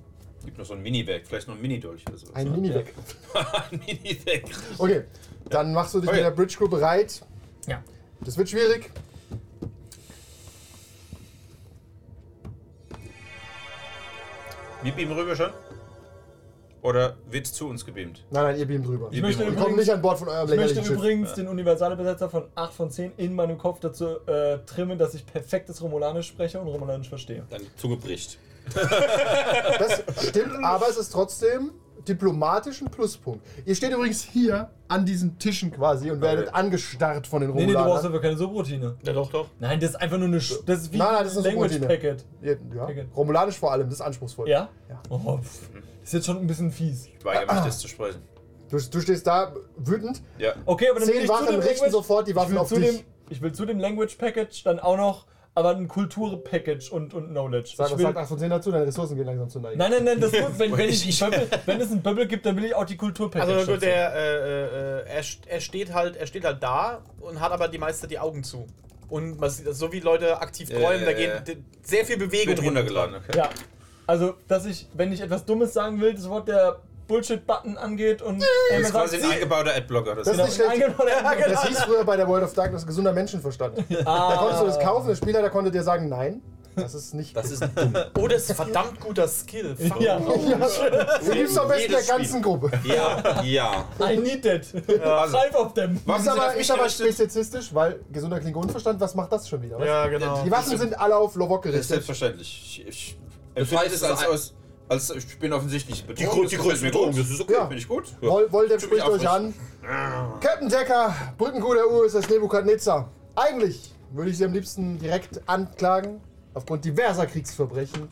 Gibt 0.44 0.58
noch 0.58 0.64
so 0.66 0.74
ein 0.74 0.82
Mini-Weg, 0.82 1.26
vielleicht 1.26 1.48
noch 1.48 1.56
ein 1.56 1.60
Mini-Dolch 1.60 2.04
oder 2.08 2.18
so. 2.18 2.26
Ein 2.34 2.52
Mini 2.52 2.72
weg. 2.72 2.94
ein 3.34 3.80
Mini-Weg. 3.84 4.44
Okay, 4.78 5.02
dann 5.50 5.72
machst 5.72 5.92
du 5.94 6.00
dich 6.00 6.08
Okay. 6.08 6.18
mit 6.18 6.26
der 6.26 6.30
Bridge 6.30 6.54
Crew 6.56 6.68
bereit. 6.68 7.20
ja. 7.66 7.82
Das 8.20 8.38
wird 8.38 8.48
schwierig. 8.48 8.90
Wir 14.86 14.92
beamen 14.92 15.18
rüber 15.18 15.34
schon? 15.34 15.50
Oder 16.80 17.16
wird 17.28 17.48
zu 17.48 17.68
uns 17.68 17.84
gebeamt? 17.84 18.24
Nein, 18.30 18.44
nein, 18.44 18.56
ihr 18.60 18.66
beamt 18.66 18.86
drüber. 18.86 19.08
Ich 19.10 19.20
möchte 19.20 19.42
übrigens- 19.42 19.76
nicht 19.78 19.90
an 19.90 20.00
Bord 20.00 20.16
von 20.16 20.28
eurem 20.28 20.44
Ich 20.48 20.54
möchte 20.54 20.60
lächerlichen 20.74 20.84
Schiff. 20.86 20.96
übrigens 20.96 21.34
den 21.34 21.48
Universalbesetzer 21.48 22.30
von 22.30 22.44
8 22.54 22.72
von 22.72 22.90
10 22.92 23.12
in 23.16 23.34
meinem 23.34 23.58
Kopf 23.58 23.80
dazu 23.80 24.24
äh, 24.28 24.58
trimmen, 24.64 24.96
dass 24.96 25.14
ich 25.14 25.26
perfektes 25.26 25.82
Romulanisch 25.82 26.28
spreche 26.28 26.60
und 26.60 26.68
Romulanisch 26.68 27.08
verstehe. 27.08 27.44
Deine 27.50 27.64
Zunge 27.74 27.96
bricht. 27.96 28.38
Das 28.74 30.04
stimmt, 30.28 30.62
aber 30.64 30.88
es 30.88 30.96
ist 30.98 31.10
trotzdem 31.12 31.72
diplomatisch 32.08 32.80
ein 32.82 32.90
Pluspunkt. 32.90 33.46
Ihr 33.64 33.74
steht 33.74 33.92
übrigens 33.92 34.22
hier 34.22 34.70
an 34.88 35.04
diesen 35.04 35.38
Tischen 35.38 35.70
quasi 35.72 36.10
und 36.10 36.20
werdet 36.20 36.54
angestarrt 36.54 37.26
von 37.26 37.40
den 37.42 37.50
Nee, 37.52 37.66
nee, 37.66 37.66
du 37.66 37.72
brauchst 37.74 37.86
Romulanern. 37.86 38.12
aber 38.12 38.20
keine 38.20 38.36
Subroutine. 38.36 38.96
Ja, 39.04 39.12
doch, 39.12 39.30
doch. 39.30 39.48
Nein, 39.58 39.80
das 39.80 39.90
ist 39.90 39.96
einfach 39.96 40.18
nur 40.18 40.28
eine. 40.28 40.40
Sch 40.40 40.54
das 40.64 40.82
ist 40.82 40.92
wie 40.92 40.98
Nein, 40.98 41.08
nein, 41.12 41.24
das 41.24 41.32
ist 41.32 41.38
eine 41.38 41.48
Language 41.48 41.72
Subroutine. 41.72 42.14
Packet. 42.14 42.24
Ja, 42.74 42.82
Okay. 42.84 43.06
Romulanisch 43.16 43.56
vor 43.58 43.72
allem, 43.72 43.86
das 43.88 44.00
ist 44.00 44.04
anspruchsvoll. 44.04 44.48
Ja? 44.48 44.68
Ja. 44.88 45.02
Oh, 45.10 45.38
pff. 45.38 45.70
Das 46.00 46.08
ist 46.10 46.12
jetzt 46.12 46.26
schon 46.26 46.36
ein 46.38 46.46
bisschen 46.46 46.70
fies. 46.70 47.06
Ich 47.18 47.24
weigere 47.24 47.52
mich, 47.54 47.64
das 47.64 47.78
zu 47.80 47.88
sprechen. 47.88 48.20
Du, 48.70 48.78
du 48.78 49.00
stehst 49.00 49.26
da 49.26 49.52
wütend. 49.76 50.22
Ja. 50.38 50.52
Okay, 50.64 50.88
aber 50.90 51.00
dann 51.00 51.08
will 51.08 51.14
Zehn 51.14 51.24
ich 51.24 51.28
zu 51.28 51.34
Wachen 51.34 51.46
dem 51.46 51.54
richten 51.56 51.68
Language, 51.74 51.90
sofort 51.92 52.26
die 52.26 52.30
ich 52.30 52.36
Waffen 52.36 52.52
will 52.52 52.58
auf 52.58 52.68
zu 52.68 52.76
dich. 52.80 52.98
dem, 52.98 53.04
Ich 53.30 53.40
will 53.42 53.52
zu 53.52 53.64
dem 53.66 53.78
Language 53.80 54.16
Package 54.18 54.62
dann 54.64 54.78
auch 54.80 54.96
noch, 54.96 55.26
aber 55.56 55.70
ein 55.70 55.88
Kultur-Package 55.88 56.90
und, 56.92 57.14
und 57.14 57.28
Knowledge. 57.30 57.72
Sag, 57.76 57.86
ich 57.86 57.92
was 57.92 57.98
will, 57.98 58.04
sagt 58.06 58.18
8 58.18 58.28
von 58.28 58.38
10 58.38 58.50
dazu? 58.50 58.70
Deine 58.70 58.86
Ressourcen 58.86 59.16
gehen 59.16 59.24
langsam 59.24 59.48
zu 59.48 59.58
neigen. 59.58 59.78
nein, 59.78 59.90
nein, 59.90 60.04
nein, 60.04 60.20
das 60.20 60.30
muss, 60.32 60.58
wenn, 60.58 60.70
wenn, 60.76 60.88
ich, 60.90 61.18
Bubble, 61.18 61.48
wenn 61.64 61.80
es 61.80 61.90
ein 61.90 62.02
Bubble 62.02 62.26
gibt, 62.26 62.44
dann 62.44 62.56
will 62.56 62.66
ich 62.66 62.74
auch 62.74 62.84
die 62.84 62.96
Kultur-Package. 62.98 63.52
Also 63.56 63.72
gut, 63.72 63.80
der, 63.82 64.14
äh, 64.14 65.00
äh, 65.00 65.08
er, 65.08 65.22
st- 65.22 65.48
er 65.48 65.60
steht 65.62 65.94
halt, 65.94 66.16
er 66.16 66.26
steht 66.26 66.44
halt 66.44 66.62
da 66.62 67.02
und 67.20 67.40
hat 67.40 67.52
aber 67.52 67.68
die 67.68 67.78
meiste 67.78 68.06
die 68.06 68.18
Augen 68.18 68.44
zu. 68.44 68.66
Und 69.08 69.40
man 69.40 69.48
sieht, 69.48 69.74
so 69.74 69.90
wie 69.92 70.00
Leute 70.00 70.38
aktiv 70.40 70.68
Ja, 70.68 70.78
träumen, 70.78 71.00
ja, 71.00 71.06
da 71.06 71.12
geht 71.14 71.56
sehr 71.82 72.04
viel 72.04 72.18
Bewegung. 72.18 72.48
Wird 72.54 72.62
runtergeladen, 72.62 73.14
okay. 73.14 73.38
Ja. 73.38 73.48
Also, 74.06 74.34
dass 74.46 74.66
ich, 74.66 74.86
wenn 74.92 75.10
ich 75.10 75.22
etwas 75.22 75.46
Dummes 75.46 75.72
sagen 75.72 76.00
will, 76.02 76.12
das 76.12 76.28
Wort 76.28 76.48
der 76.48 76.80
Bullshit-Button 77.06 77.76
angeht 77.78 78.20
und 78.22 78.42
Das 78.70 78.80
ist 78.80 78.90
quasi 78.92 79.16
ein 79.16 79.30
eingebauter 79.30 79.74
Adblocker. 79.74 80.14
Das 80.16 80.26
Das 80.28 80.36
ist 80.38 80.44
nicht 80.58 80.68
schlecht. 80.68 80.80
ja. 80.80 81.48
Das 81.48 81.64
hieß 81.68 81.80
früher 81.84 82.04
bei 82.04 82.16
der 82.16 82.26
World 82.28 82.44
of 82.44 82.54
Darkness 82.54 82.86
gesunder 82.86 83.12
Menschenverstand. 83.12 83.78
Da 84.04 84.36
konntest 84.38 84.62
du 84.62 84.66
das 84.66 84.78
kaufen, 84.80 85.08
der 85.08 85.16
Spieler, 85.16 85.40
der 85.40 85.50
konnte 85.50 85.70
dir 85.70 85.82
sagen, 85.82 86.08
nein, 86.08 86.42
das 86.74 86.92
ist 86.94 87.14
nicht. 87.14 87.34
Das 87.34 87.50
ist 87.50 87.62
dumm. 87.74 87.94
Oh, 88.18 88.28
das 88.28 88.42
ist 88.42 88.50
ein 88.50 88.56
verdammt 88.56 89.00
guter 89.00 89.26
Skill. 89.28 89.74
Fuck. 89.76 89.98
Ja, 90.00 90.18
Du 91.24 91.30
gibst 91.32 91.58
am 91.58 91.68
besten 91.68 91.92
der 91.92 92.02
ganzen 92.02 92.42
Gruppe. 92.42 92.70
Ja, 92.84 93.40
ja. 93.42 93.84
I 94.00 94.16
need 94.18 94.42
that. 94.42 94.62
Also, 95.02 95.38
Five 95.38 95.54
of 95.54 95.72
them. 95.74 95.98
Waffen 96.04 96.22
Ist 96.22 96.28
aber, 96.28 96.54
ist 96.54 96.70
aber 96.70 96.82
gerichtet. 96.82 97.06
speziesistisch, 97.14 97.72
weil 97.74 98.00
gesunder 98.12 98.40
Klingonenverstand, 98.40 99.00
was 99.00 99.14
macht 99.14 99.32
das 99.32 99.48
schon 99.48 99.62
wieder? 99.62 99.78
Was? 99.78 99.86
Ja, 99.86 100.06
genau. 100.08 100.42
Die 100.44 100.50
Waffen 100.50 100.76
sind 100.76 100.98
alle 101.00 101.16
auf 101.16 101.34
Lovok 101.36 101.62
Das 101.62 101.70
ist 101.70 101.72
gerichtet. 101.72 101.88
selbstverständlich. 101.88 102.82
Ich, 102.86 102.88
ich 102.88 103.18
Das 103.54 103.62
empfinde 103.62 103.82
heißt, 103.84 103.94
es 103.94 104.02
als, 104.02 104.20
ist 104.20 104.28
als, 104.28 104.54
als 104.88 105.10
ich 105.10 105.38
bin 105.38 105.52
offensichtlich 105.52 106.02
Die, 106.02 106.08
das 106.08 106.16
die 106.18 106.24
gefällt 106.24 106.58
größte 106.60 106.84
mir 106.84 106.90
Bedrohung, 106.90 107.10
gut. 107.12 107.20
das 107.20 107.30
ist 107.30 107.40
okay, 107.40 107.52
Ja. 107.54 107.60
finde 107.62 107.76
ich 107.76 107.88
gut. 107.88 108.04
Wol 108.20 108.50
Voldemort 108.52 108.80
Tut 108.82 108.92
mich 108.92 109.00
spricht 109.02 109.08
euch 109.08 109.28
an. 109.28 109.54
Captain 110.40 110.68
Decker, 110.68 111.14
Brückenkuh 111.38 111.74
der 111.74 111.90
USS 111.90 112.28
Nebukadnezar. 112.28 113.08
Eigentlich 113.34 113.94
würde 114.12 114.30
ich 114.30 114.38
sie 114.38 114.44
am 114.44 114.52
liebsten 114.52 114.98
direkt 114.98 115.40
anklagen, 115.48 116.20
aufgrund 116.54 116.84
diverser 116.84 117.26
Kriegsverbrechen. 117.26 118.08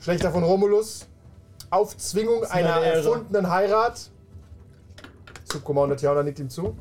Schlechter 0.00 0.32
von 0.32 0.42
Romulus, 0.42 1.06
Aufzwingung 1.70 2.44
einer 2.44 2.74
eine 2.76 2.86
erfundenen 2.86 3.50
Heirat. 3.50 4.10
Subcommander 5.44 5.96
Tiana 5.96 6.22
nickt 6.22 6.38
ihm 6.40 6.50
zu. 6.50 6.76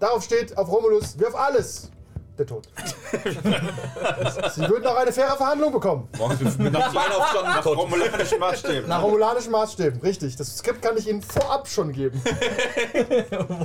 Darauf 0.00 0.24
steht 0.24 0.56
auf 0.58 0.68
Romulus, 0.70 1.18
wirf 1.18 1.34
alles. 1.34 1.90
Der 2.36 2.46
Tod. 2.46 2.68
Sie 4.54 4.68
würden 4.68 4.84
auch 4.88 4.96
eine 4.96 5.12
faire 5.12 5.36
Verhandlung 5.36 5.72
bekommen. 5.72 6.08
Nach 6.18 6.92
Nach 6.92 7.64
romulanischen 7.64 8.40
Maßstäben. 8.40 8.88
Nach 8.88 9.02
romulanischen 9.02 9.52
Maßstäben, 9.52 10.00
richtig. 10.00 10.34
Das 10.34 10.56
Skript 10.56 10.82
kann 10.82 10.96
ich 10.96 11.08
Ihnen 11.08 11.22
vorab 11.22 11.68
schon 11.68 11.92
geben. 11.92 12.20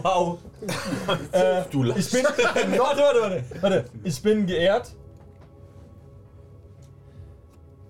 Wow. 0.03 0.37
äh, 1.31 1.63
Du 1.71 1.83
ich 1.83 2.11
bin. 2.11 2.23
warte, 2.25 2.77
warte, 2.77 3.21
warte, 3.21 3.43
warte. 3.61 3.85
Ich 4.03 4.21
bin 4.21 4.45
geehrt. 4.45 4.93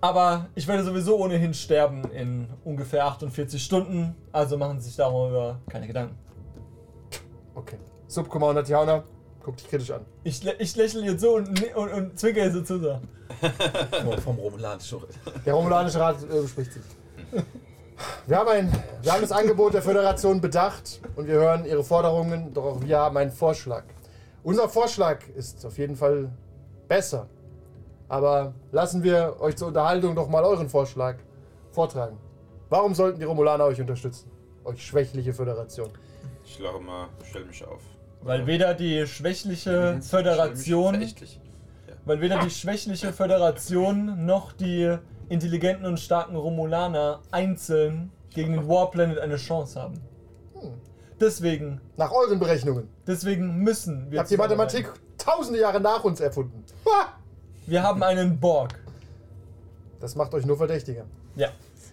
Aber 0.01 0.47
ich 0.55 0.65
werde 0.65 0.83
sowieso 0.83 1.17
ohnehin 1.17 1.53
sterben 1.53 2.05
in 2.11 2.47
ungefähr 2.63 3.05
48 3.05 3.61
Stunden. 3.61 4.15
Also 4.31 4.57
machen 4.57 4.79
Sie 4.79 4.87
sich 4.87 4.95
darüber 4.95 5.59
keine 5.69 5.87
Gedanken. 5.87 6.17
Okay. 7.53 7.77
Subcommander 8.07 8.63
Tiana, 8.63 9.03
guck 9.49 9.57
dich 9.57 9.67
kritisch 9.67 9.89
an. 9.89 10.05
Ich, 10.23 10.45
ich 10.59 10.75
lächle 10.75 11.01
jetzt 11.05 11.21
so 11.21 11.35
und, 11.35 11.75
und, 11.75 11.91
und 11.91 12.19
zwinker 12.19 12.43
ihr 12.43 12.51
so 12.51 12.61
zu. 12.61 12.79
So. 12.79 12.99
vom 14.23 14.37
Romulanischen. 14.37 14.99
Der 15.43 15.53
romulanische 15.55 15.99
Rat 15.99 16.17
äh, 16.23 16.41
bespricht 16.41 16.73
sich. 16.73 16.83
Wir 18.27 18.37
haben, 18.37 18.49
ein, 18.49 18.71
wir 19.01 19.11
haben 19.11 19.21
das 19.21 19.31
Angebot 19.31 19.73
der 19.73 19.81
Föderation 19.81 20.39
bedacht 20.39 21.01
und 21.15 21.27
wir 21.27 21.33
hören 21.33 21.65
Ihre 21.65 21.83
Forderungen, 21.83 22.53
doch 22.53 22.63
auch 22.63 22.81
wir 22.81 22.99
haben 22.99 23.17
einen 23.17 23.31
Vorschlag. 23.31 23.83
Unser 24.43 24.69
Vorschlag 24.69 25.27
ist 25.35 25.65
auf 25.65 25.77
jeden 25.79 25.95
Fall 25.95 26.29
besser. 26.87 27.27
Aber 28.07 28.53
lassen 28.71 29.03
wir 29.03 29.35
euch 29.39 29.57
zur 29.57 29.69
Unterhaltung 29.69 30.15
doch 30.15 30.29
mal 30.29 30.43
euren 30.43 30.69
Vorschlag 30.69 31.15
vortragen. 31.71 32.17
Warum 32.69 32.93
sollten 32.93 33.19
die 33.19 33.25
Romulaner 33.25 33.65
euch 33.65 33.81
unterstützen? 33.81 34.29
Euch 34.63 34.85
schwächliche 34.85 35.33
Föderation. 35.33 35.89
Ich 36.45 36.59
lache 36.59 36.79
mal, 36.79 37.07
stell 37.23 37.45
mich 37.45 37.65
auf. 37.65 37.81
Weil 38.21 38.45
weder 38.47 38.73
die 38.73 39.07
schwächliche 39.07 39.99
Föderation. 40.01 41.05
Weil 42.05 42.21
weder 42.21 42.39
die 42.39 42.49
schwächliche 42.49 43.13
Föderation 43.13 44.25
noch 44.25 44.51
die 44.51 44.97
intelligenten 45.29 45.85
und 45.85 45.99
starken 45.99 46.35
Romulaner 46.35 47.21
einzeln 47.31 48.11
gegen 48.33 48.53
den 48.53 48.67
Warplanet 48.67 49.19
eine 49.19 49.37
Chance 49.37 49.79
haben. 49.81 50.01
Deswegen, 51.19 51.81
Nach 51.97 52.11
euren 52.11 52.39
Berechnungen. 52.39 52.87
deswegen 53.05 53.57
müssen 53.57 54.05
wir. 54.09 54.13
Ihr 54.15 54.19
habt 54.19 54.31
die 54.31 54.35
zusammenarbeiten. 54.35 54.83
Mathematik 54.83 55.01
tausende 55.17 55.59
Jahre 55.59 55.79
nach 55.81 56.03
uns 56.03 56.19
erfunden. 56.21 56.63
Ha! 56.85 57.13
Wir 57.67 57.83
haben 57.83 58.01
einen 58.03 58.39
Borg. 58.39 58.79
Das 59.99 60.15
macht 60.15 60.33
euch 60.33 60.45
nur 60.45 60.57
verdächtiger. 60.57 61.05
Ja. 61.35 61.49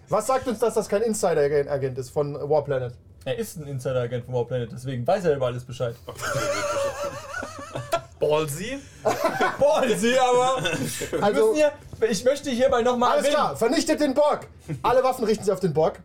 Was 0.09 0.27
sagt 0.27 0.47
uns, 0.47 0.59
dass 0.59 0.73
das 0.75 0.87
kein 0.87 1.01
Insider-Agent 1.01 1.97
ist 1.97 2.09
von 2.09 2.33
Warplanet? 2.35 2.93
Er 3.27 3.37
ist 3.37 3.57
ein 3.57 3.67
Insider-Agent 3.67 4.23
von 4.23 4.33
Warplanet, 4.35 4.71
deswegen 4.71 5.05
weiß 5.05 5.25
er 5.25 5.35
über 5.35 5.47
alles 5.47 5.65
Bescheid. 5.65 5.93
Ballsy. 8.21 8.79
Ballsy, 9.59 10.15
aber 10.17 10.63
wir 10.63 11.23
Also, 11.23 11.51
müssen 11.51 11.55
hier, 11.55 11.73
ich 12.09 12.23
möchte 12.23 12.49
hierbei 12.51 12.83
nochmal 12.83 13.17
alles 13.17 13.29
klar, 13.29 13.57
vernichtet 13.57 13.99
den 13.99 14.13
Borg. 14.13 14.47
Alle 14.81 15.03
Waffen 15.03 15.25
richten 15.25 15.43
sich 15.43 15.51
auf 15.51 15.59
den 15.59 15.73
Borg. 15.73 15.99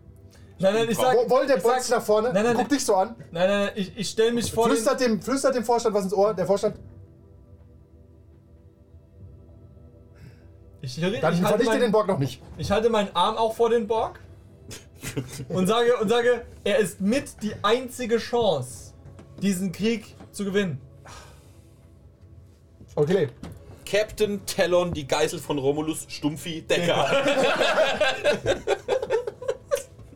Nein, 0.59 0.75
nein, 0.75 0.89
ich 0.91 0.99
sag, 0.99 1.15
Wo- 1.17 1.31
Wollt 1.31 1.49
der 1.49 1.59
ich 1.59 1.63
beugt 1.63 1.77
sag- 1.77 1.83
sich 1.85 1.95
nach 1.95 2.03
vorne, 2.03 2.33
Nein, 2.33 2.43
nein, 2.43 2.57
guck 2.57 2.69
dich 2.69 2.85
so 2.85 2.97
an, 2.97 3.15
Nein, 3.31 3.49
nein, 3.49 3.65
nein, 3.67 3.71
ich, 3.77 3.97
ich 3.97 4.09
stelle 4.11 4.33
mich 4.33 4.51
vor 4.53 4.67
flüstert 4.67 5.01
dem, 5.01 5.23
flüstert 5.23 5.55
dem 5.55 5.65
Vorstand 5.65 5.95
was 5.95 6.03
ins 6.03 6.15
Ohr. 6.15 6.35
Der 6.35 6.45
Vorstand, 6.47 6.75
ich, 10.81 11.01
ich, 11.01 11.21
dann 11.21 11.35
halte 11.35 11.47
vernichtet 11.47 11.67
mein- 11.69 11.81
den 11.83 11.93
Borg 11.93 12.09
noch 12.09 12.19
nicht. 12.19 12.43
Ich 12.59 12.69
halte 12.73 12.91
meinen 12.91 13.15
Arm 13.15 13.37
auch 13.37 13.55
vor 13.55 13.71
den 13.71 13.87
Borg 13.87 14.19
und 15.49 15.67
sage, 15.67 15.97
und 15.97 16.09
sage, 16.09 16.43
er 16.65 16.79
ist 16.79 17.01
mit 17.01 17.43
die 17.43 17.55
einzige 17.63 18.19
Chance, 18.19 18.93
diesen 19.41 19.73
Krieg 19.73 20.15
zu 20.31 20.45
gewinnen. 20.45 20.81
Okay. 22.95 23.29
Captain 23.85 24.41
Talon, 24.47 24.93
die 24.93 25.07
Geisel 25.07 25.39
von 25.39 25.59
Romulus, 25.59 26.07
Stumpfi, 26.09 26.63
Decker. 26.63 27.07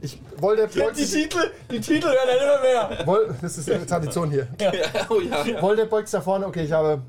Ich, 0.02 0.20
Wolde 0.36 0.68
beugt 0.68 0.98
Die 0.98 1.04
Titel, 1.04 1.50
die 1.70 1.80
Titel 1.80 2.06
werden 2.06 2.28
ja 2.28 2.42
immer 2.44 2.60
mehr. 2.96 3.06
Wol, 3.06 3.34
das 3.40 3.58
ist 3.58 3.70
eine 3.70 3.86
Tradition 3.86 4.30
hier. 4.30 4.46
oh 5.08 5.20
ja. 5.20 5.84
Beugt 5.86 6.08
sich 6.08 6.18
nach 6.18 6.22
vorne. 6.22 6.46
Okay, 6.46 6.64
ich 6.64 6.70
habe 6.72 7.02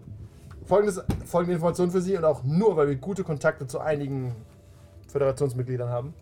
folgendes, 0.66 1.02
folgende 1.26 1.56
Information 1.56 1.92
für 1.92 2.02
Sie 2.02 2.18
und 2.18 2.24
auch 2.24 2.44
nur, 2.44 2.76
weil 2.76 2.88
wir 2.88 2.96
gute 2.96 3.24
Kontakte 3.24 3.68
zu 3.68 3.80
einigen 3.80 4.34
Föderationsmitgliedern 5.10 5.90
haben. 5.90 6.14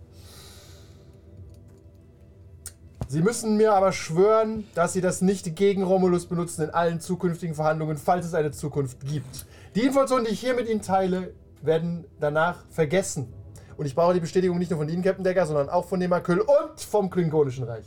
Sie 3.15 3.21
müssen 3.21 3.55
mir 3.55 3.73
aber 3.73 3.93
schwören, 3.93 4.67
dass 4.75 4.91
Sie 4.91 4.99
das 4.99 5.21
nicht 5.21 5.55
gegen 5.55 5.83
Romulus 5.83 6.25
benutzen 6.25 6.63
in 6.63 6.69
allen 6.71 6.99
zukünftigen 6.99 7.55
Verhandlungen, 7.55 7.95
falls 7.95 8.25
es 8.25 8.33
eine 8.33 8.51
Zukunft 8.51 8.99
gibt. 9.07 9.45
Die 9.73 9.83
Informationen, 9.83 10.25
die 10.25 10.31
ich 10.31 10.41
hier 10.41 10.53
mit 10.53 10.67
Ihnen 10.67 10.81
teile, 10.81 11.33
werden 11.61 12.03
danach 12.19 12.65
vergessen. 12.69 13.33
Und 13.77 13.85
ich 13.85 13.95
brauche 13.95 14.15
die 14.15 14.19
Bestätigung 14.19 14.57
nicht 14.57 14.69
nur 14.69 14.81
von 14.81 14.89
Ihnen, 14.89 15.01
Captain 15.01 15.23
Decker, 15.23 15.45
sondern 15.45 15.69
auch 15.69 15.85
von 15.85 16.01
dem 16.01 16.11
Akyl 16.11 16.41
und 16.41 16.81
vom 16.81 17.09
Klingonischen 17.09 17.63
Reich. 17.63 17.85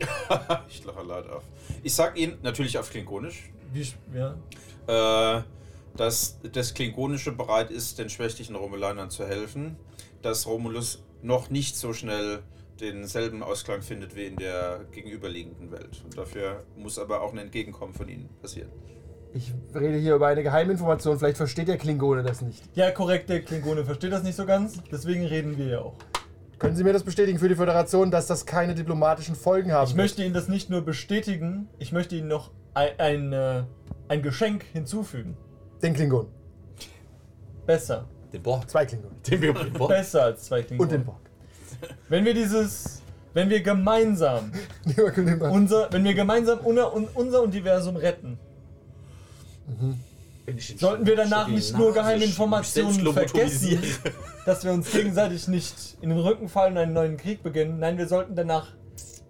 Ich 0.68 0.84
lache 0.84 1.06
laut 1.06 1.30
auf. 1.30 1.44
Ich 1.84 1.94
sag 1.94 2.18
Ihnen 2.18 2.36
natürlich 2.42 2.76
auf 2.76 2.90
Klingonisch, 2.90 3.52
Wie, 3.72 3.86
ja. 4.12 5.38
äh, 5.38 5.42
dass 5.96 6.40
das 6.52 6.74
Klingonische 6.74 7.30
bereit 7.30 7.70
ist, 7.70 8.00
den 8.00 8.10
schwächlichen 8.10 8.56
Romulanern 8.56 9.10
zu 9.10 9.28
helfen, 9.28 9.76
dass 10.22 10.44
Romulus 10.44 11.04
noch 11.22 11.50
nicht 11.50 11.76
so 11.76 11.92
schnell 11.92 12.42
denselben 12.80 13.42
Ausklang 13.42 13.82
findet 13.82 14.14
wie 14.16 14.26
in 14.26 14.36
der 14.36 14.80
gegenüberliegenden 14.92 15.70
Welt. 15.72 16.02
Und 16.04 16.16
dafür 16.16 16.64
muss 16.76 16.98
aber 16.98 17.22
auch 17.22 17.32
ein 17.32 17.38
Entgegenkommen 17.38 17.94
von 17.94 18.08
Ihnen 18.08 18.28
passieren. 18.40 18.70
Ich 19.34 19.52
rede 19.74 19.98
hier 19.98 20.14
über 20.14 20.28
eine 20.28 20.42
Geheiminformation, 20.42 21.18
vielleicht 21.18 21.36
versteht 21.36 21.68
der 21.68 21.76
Klingone 21.76 22.22
das 22.22 22.40
nicht. 22.40 22.62
ja, 22.74 22.90
korrekt, 22.90 23.28
der 23.28 23.42
Klingone 23.42 23.84
versteht 23.84 24.12
das 24.12 24.22
nicht 24.22 24.36
so 24.36 24.46
ganz, 24.46 24.82
deswegen 24.90 25.26
reden 25.26 25.58
wir 25.58 25.66
ja 25.66 25.80
auch. 25.80 25.94
Können 26.58 26.74
Sie 26.74 26.84
mir 26.84 26.94
das 26.94 27.02
bestätigen 27.02 27.38
für 27.38 27.48
die 27.48 27.54
Föderation, 27.54 28.10
dass 28.10 28.26
das 28.26 28.46
keine 28.46 28.74
diplomatischen 28.74 29.34
Folgen 29.34 29.72
haben 29.72 29.86
Ich 29.88 29.94
möchte 29.94 30.22
Ihnen 30.24 30.32
das 30.32 30.48
nicht 30.48 30.70
nur 30.70 30.80
bestätigen, 30.80 31.68
ich 31.78 31.92
möchte 31.92 32.16
Ihnen 32.16 32.28
noch 32.28 32.50
ein, 32.72 32.98
ein, 32.98 33.32
äh, 33.34 33.64
ein 34.08 34.22
Geschenk 34.22 34.64
hinzufügen. 34.72 35.36
wird? 35.72 35.82
Den 35.82 35.92
Klingon. 35.94 36.28
Besser. 37.66 38.08
Den 38.32 38.42
Borg. 38.42 38.70
Zwei 38.70 38.86
Klingonen. 38.86 39.20
Den 39.22 39.42
wir 39.42 39.52
den 39.52 39.72
Borg. 39.74 39.90
Besser 39.90 40.22
als 40.24 40.44
zwei 40.44 40.62
Klingonen. 40.62 40.80
Und 40.80 40.92
den 40.92 41.04
Borg. 41.04 41.25
Wenn 42.08 42.24
wir 42.24 42.34
dieses, 42.34 43.02
wenn 43.34 43.50
wir 43.50 43.60
gemeinsam 43.62 44.52
unser, 45.50 45.92
wenn 45.92 46.04
wir 46.04 46.14
gemeinsam 46.14 46.58
unser, 46.60 46.94
un- 46.94 47.08
unser 47.14 47.42
Universum 47.42 47.96
retten, 47.96 48.38
sollten 50.78 51.06
wir 51.06 51.16
danach 51.16 51.48
nicht 51.48 51.76
nur 51.76 51.92
geheime 51.92 52.24
Informationen 52.24 53.12
vergessen, 53.12 53.80
dass 54.46 54.64
wir 54.64 54.72
uns 54.72 54.90
gegenseitig 54.92 55.48
nicht 55.48 55.96
in 56.00 56.10
den 56.10 56.18
Rücken 56.18 56.48
fallen 56.48 56.72
und 56.74 56.78
einen 56.78 56.92
neuen 56.92 57.16
Krieg 57.16 57.42
beginnen. 57.42 57.78
Nein, 57.80 57.98
wir 57.98 58.06
sollten 58.06 58.36
danach 58.36 58.68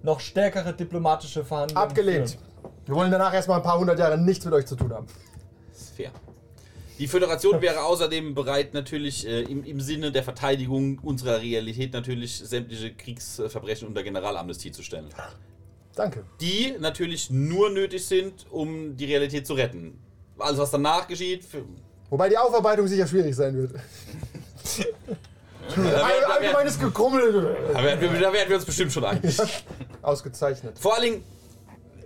noch 0.02 0.20
stärkere 0.20 0.74
diplomatische 0.74 1.44
Verhandlungen 1.44 1.82
Abgelehnt. 1.88 2.30
führen. 2.30 2.42
Wir 2.84 2.94
wollen 2.94 3.10
danach 3.10 3.32
erstmal 3.34 3.56
ein 3.58 3.62
paar 3.64 3.78
hundert 3.78 3.98
Jahre 3.98 4.18
nichts 4.18 4.44
mit 4.44 4.52
euch 4.54 4.66
zu 4.66 4.76
tun 4.76 4.92
haben. 4.92 5.06
Fair. 5.96 6.10
Die 6.98 7.08
Föderation 7.08 7.60
wäre 7.60 7.82
außerdem 7.84 8.34
bereit, 8.34 8.72
natürlich 8.72 9.26
äh, 9.26 9.42
im, 9.42 9.64
im 9.64 9.80
Sinne 9.80 10.12
der 10.12 10.22
Verteidigung 10.22 10.98
unserer 11.00 11.40
Realität 11.40 11.92
natürlich 11.92 12.38
sämtliche 12.38 12.94
Kriegsverbrechen 12.94 13.86
unter 13.88 14.02
Generalamnestie 14.02 14.72
zu 14.72 14.82
stellen. 14.82 15.08
Danke. 15.94 16.24
Die 16.40 16.74
natürlich 16.78 17.30
nur 17.30 17.70
nötig 17.70 18.06
sind, 18.06 18.46
um 18.50 18.96
die 18.96 19.04
Realität 19.04 19.46
zu 19.46 19.54
retten. 19.54 19.98
Alles, 20.38 20.58
was 20.58 20.70
danach 20.70 21.06
geschieht, 21.06 21.44
Wobei 22.08 22.28
die 22.28 22.38
Aufarbeitung 22.38 22.86
sicher 22.86 23.06
schwierig 23.06 23.34
sein 23.34 23.56
wird. 23.56 23.72
da, 25.74 26.06
Allgemeines 26.30 26.78
Gekrummel. 26.78 27.56
da, 27.72 27.82
werden 27.82 28.00
wir, 28.00 28.48
wir 28.48 28.56
uns 28.56 28.64
bestimmt 28.64 28.92
schon 28.92 29.04
einig. 29.04 29.36
Ausgezeichnet. 30.02 30.78
Vor 30.78 30.94
allen 30.94 31.02
Dingen, 31.02 31.24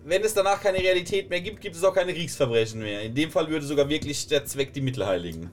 wenn 0.04 0.22
es 0.22 0.34
danach 0.34 0.60
keine 0.62 0.78
Realität 0.78 1.28
mehr 1.30 1.40
gibt, 1.40 1.60
gibt 1.60 1.76
es 1.76 1.84
auch 1.84 1.94
keine 1.94 2.12
Kriegsverbrechen 2.14 2.80
mehr. 2.80 3.02
In 3.02 3.14
dem 3.14 3.30
Fall 3.30 3.48
würde 3.48 3.66
sogar 3.66 3.88
wirklich 3.88 4.26
der 4.26 4.44
Zweck 4.44 4.72
die 4.72 4.80
Mittel 4.80 5.06
heiligen. 5.06 5.50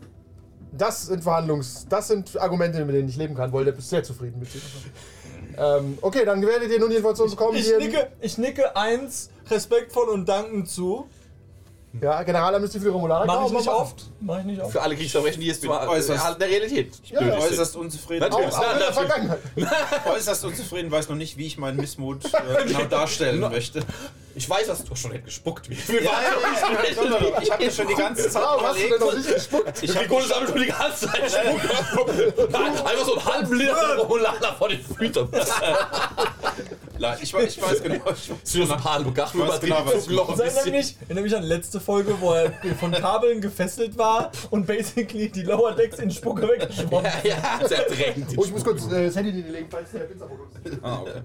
Das 0.71 1.07
sind 1.07 1.23
Verhandlungs... 1.23 1.86
Das 1.89 2.07
sind 2.07 2.39
Argumente, 2.39 2.83
mit 2.86 2.95
denen 2.95 3.10
ich 3.10 3.15
leben 3.17 3.36
kann. 3.36 3.51
Wollte 3.51 3.71
ist 3.71 3.89
sehr 3.89 4.03
zufrieden 4.03 4.39
mit 4.39 4.53
dir. 4.53 4.62
ähm, 5.57 5.97
okay, 6.01 6.23
dann 6.25 6.41
werdet 6.45 6.71
ihr 6.71 6.79
nun 6.79 6.89
die 6.89 6.97
Informationen 6.97 7.31
bekommen. 7.31 7.57
Ich 7.57 7.65
die 7.65 7.71
ihr- 7.71 7.77
nicke, 7.79 8.07
ich 8.21 8.38
nicke 8.38 8.75
eins 8.75 9.29
respektvoll 9.49 10.10
und 10.10 10.27
dankend 10.27 10.69
zu. 10.69 11.07
Ja, 11.99 12.21
Generalamnestie 12.21 12.77
für 12.79 12.86
die 12.86 12.91
Romulaner. 12.91 13.25
Mach 13.25 13.45
ich 13.47 13.53
nicht 13.53 13.65
machen. 13.65 13.75
oft. 13.77 14.05
Mach 14.19 14.39
ich 14.39 14.45
nicht 14.45 14.62
oft. 14.62 14.71
Für 14.71 14.81
alle 14.81 14.95
Kriegsverbrechen, 14.95 15.41
die 15.41 15.49
es 15.49 15.60
zu 15.62 15.71
äußerst- 15.71 16.12
erhalten 16.12 16.39
der 16.41 16.49
Realität 16.49 16.91
Ja, 17.05 17.21
nötig 17.21 17.41
sind. 17.41 17.51
Äußerst 17.53 17.75
unzufrieden. 17.75 18.19
Natürlich. 18.29 18.53
Auch, 18.53 18.60
auch 18.60 18.73
in 18.73 18.79
der 18.79 18.93
Vergangenheit. 18.93 19.39
Äußerst 20.05 20.45
unzufrieden, 20.45 20.91
weiß 20.91 21.10
noch 21.10 21.15
nicht, 21.15 21.38
wie 21.38 21.47
ich 21.47 21.57
meinen 21.57 21.77
Missmut 21.77 22.25
äh, 22.25 22.65
genau 22.67 22.83
darstellen 22.83 23.39
möchte. 23.39 23.81
Ich 24.38 24.47
weiß, 24.47 24.67
dass 24.67 24.84
du 24.86 24.95
schon 24.95 25.12
nicht 25.13 25.26
gespuckt 25.26 25.67
wird. 25.67 25.80
Ich 25.89 27.52
habe 27.52 27.63
mir 27.63 27.71
schon 27.71 27.88
die 27.88 27.95
ganze 27.95 28.30
Zeit 28.30 28.43
Warum 28.43 28.65
hast 28.67 28.78
du 28.80 28.88
denn 28.89 29.00
noch 29.00 29.13
nicht 29.15 29.34
gespuckt? 29.34 29.84
Ich 29.84 29.97
hab 29.97 30.08
Kohle 30.08 30.28
sammelt 30.28 30.50
schon 30.52 30.62
die 30.62 30.67
ganze 30.67 31.08
Zeit 31.08 31.32
Spuck. 31.32 32.10
Einfach 32.10 33.06
so 33.06 33.15
einen 33.15 33.26
halben 33.26 33.54
Liter 33.56 33.97
Romulaner 33.97 34.54
vor 34.56 34.69
den 34.69 34.80
Füßen. 34.80 35.28
Nein, 37.00 37.17
Ich 37.19 37.34
weiß, 37.34 37.58
ich 37.58 37.62
weiß 37.63 37.82
genau. 37.82 37.95
Ich 38.12 38.32
Zu 38.43 38.65
so 38.65 38.73
ein 38.73 38.80
paar 38.80 39.00
Lugach 39.00 39.34
Ich 39.34 39.39
weiß 39.39 39.60
genau, 39.60 39.84
Das 39.86 40.08
erinnert 40.08 40.56
bisschen. 40.56 40.71
mich, 40.71 40.95
erinnert 41.02 41.23
mich 41.23 41.36
an 41.36 41.41
die 41.41 41.47
letzte 41.47 41.80
Folge, 41.80 42.15
wo 42.19 42.34
er 42.34 42.54
von 42.80 42.91
Kabeln 42.91 43.41
gefesselt 43.41 43.97
war 43.97 44.32
und 44.52 44.67
basically 44.67 45.30
die 45.30 45.41
Lower 45.41 45.71
Decks 45.73 45.97
in 45.97 46.12
Spucke 46.12 46.47
weggeschwommen 46.47 47.12
Ja, 47.23 47.60
ja, 47.62 47.67
zerdrängt. 47.67 48.28
Oh, 48.36 48.45
ich 48.45 48.52
muss 48.52 48.63
kurz 48.63 48.86
äh, 48.91 49.06
das 49.08 49.15
Handy 49.15 49.32
in 49.32 49.45
die 49.45 49.52
legen, 49.52 49.67
falls 49.69 49.89
der 49.91 50.04
ist. 50.04 50.21
Ah, 50.84 51.00
okay. 51.02 51.21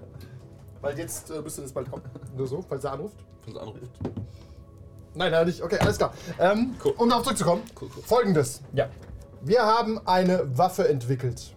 Weil 0.83 0.97
jetzt 0.99 1.31
äh, 1.31 1.41
müsste 1.41 1.61
das 1.63 1.71
bald 1.71 1.89
kommen. 1.89 2.03
Nur 2.37 2.45
so, 2.47 2.63
falls 2.67 2.83
er 2.83 2.91
anruft. 2.93 3.15
Uns 3.47 3.57
anruft. 3.57 3.79
Nein, 5.15 5.31
leider 5.31 5.45
nicht. 5.45 5.61
Okay, 5.63 5.77
alles 5.79 5.97
klar. 5.97 6.13
Ähm, 6.39 6.75
Cool. 6.83 6.93
Um 6.97 7.09
darauf 7.09 7.23
zurückzukommen. 7.23 7.61
Cool, 7.81 7.89
cool. 7.95 8.03
Folgendes. 8.03 8.61
Ja. 8.73 8.89
Wir 9.41 9.61
haben 9.65 9.99
eine 10.05 10.57
Waffe 10.57 10.87
entwickelt. 10.87 11.55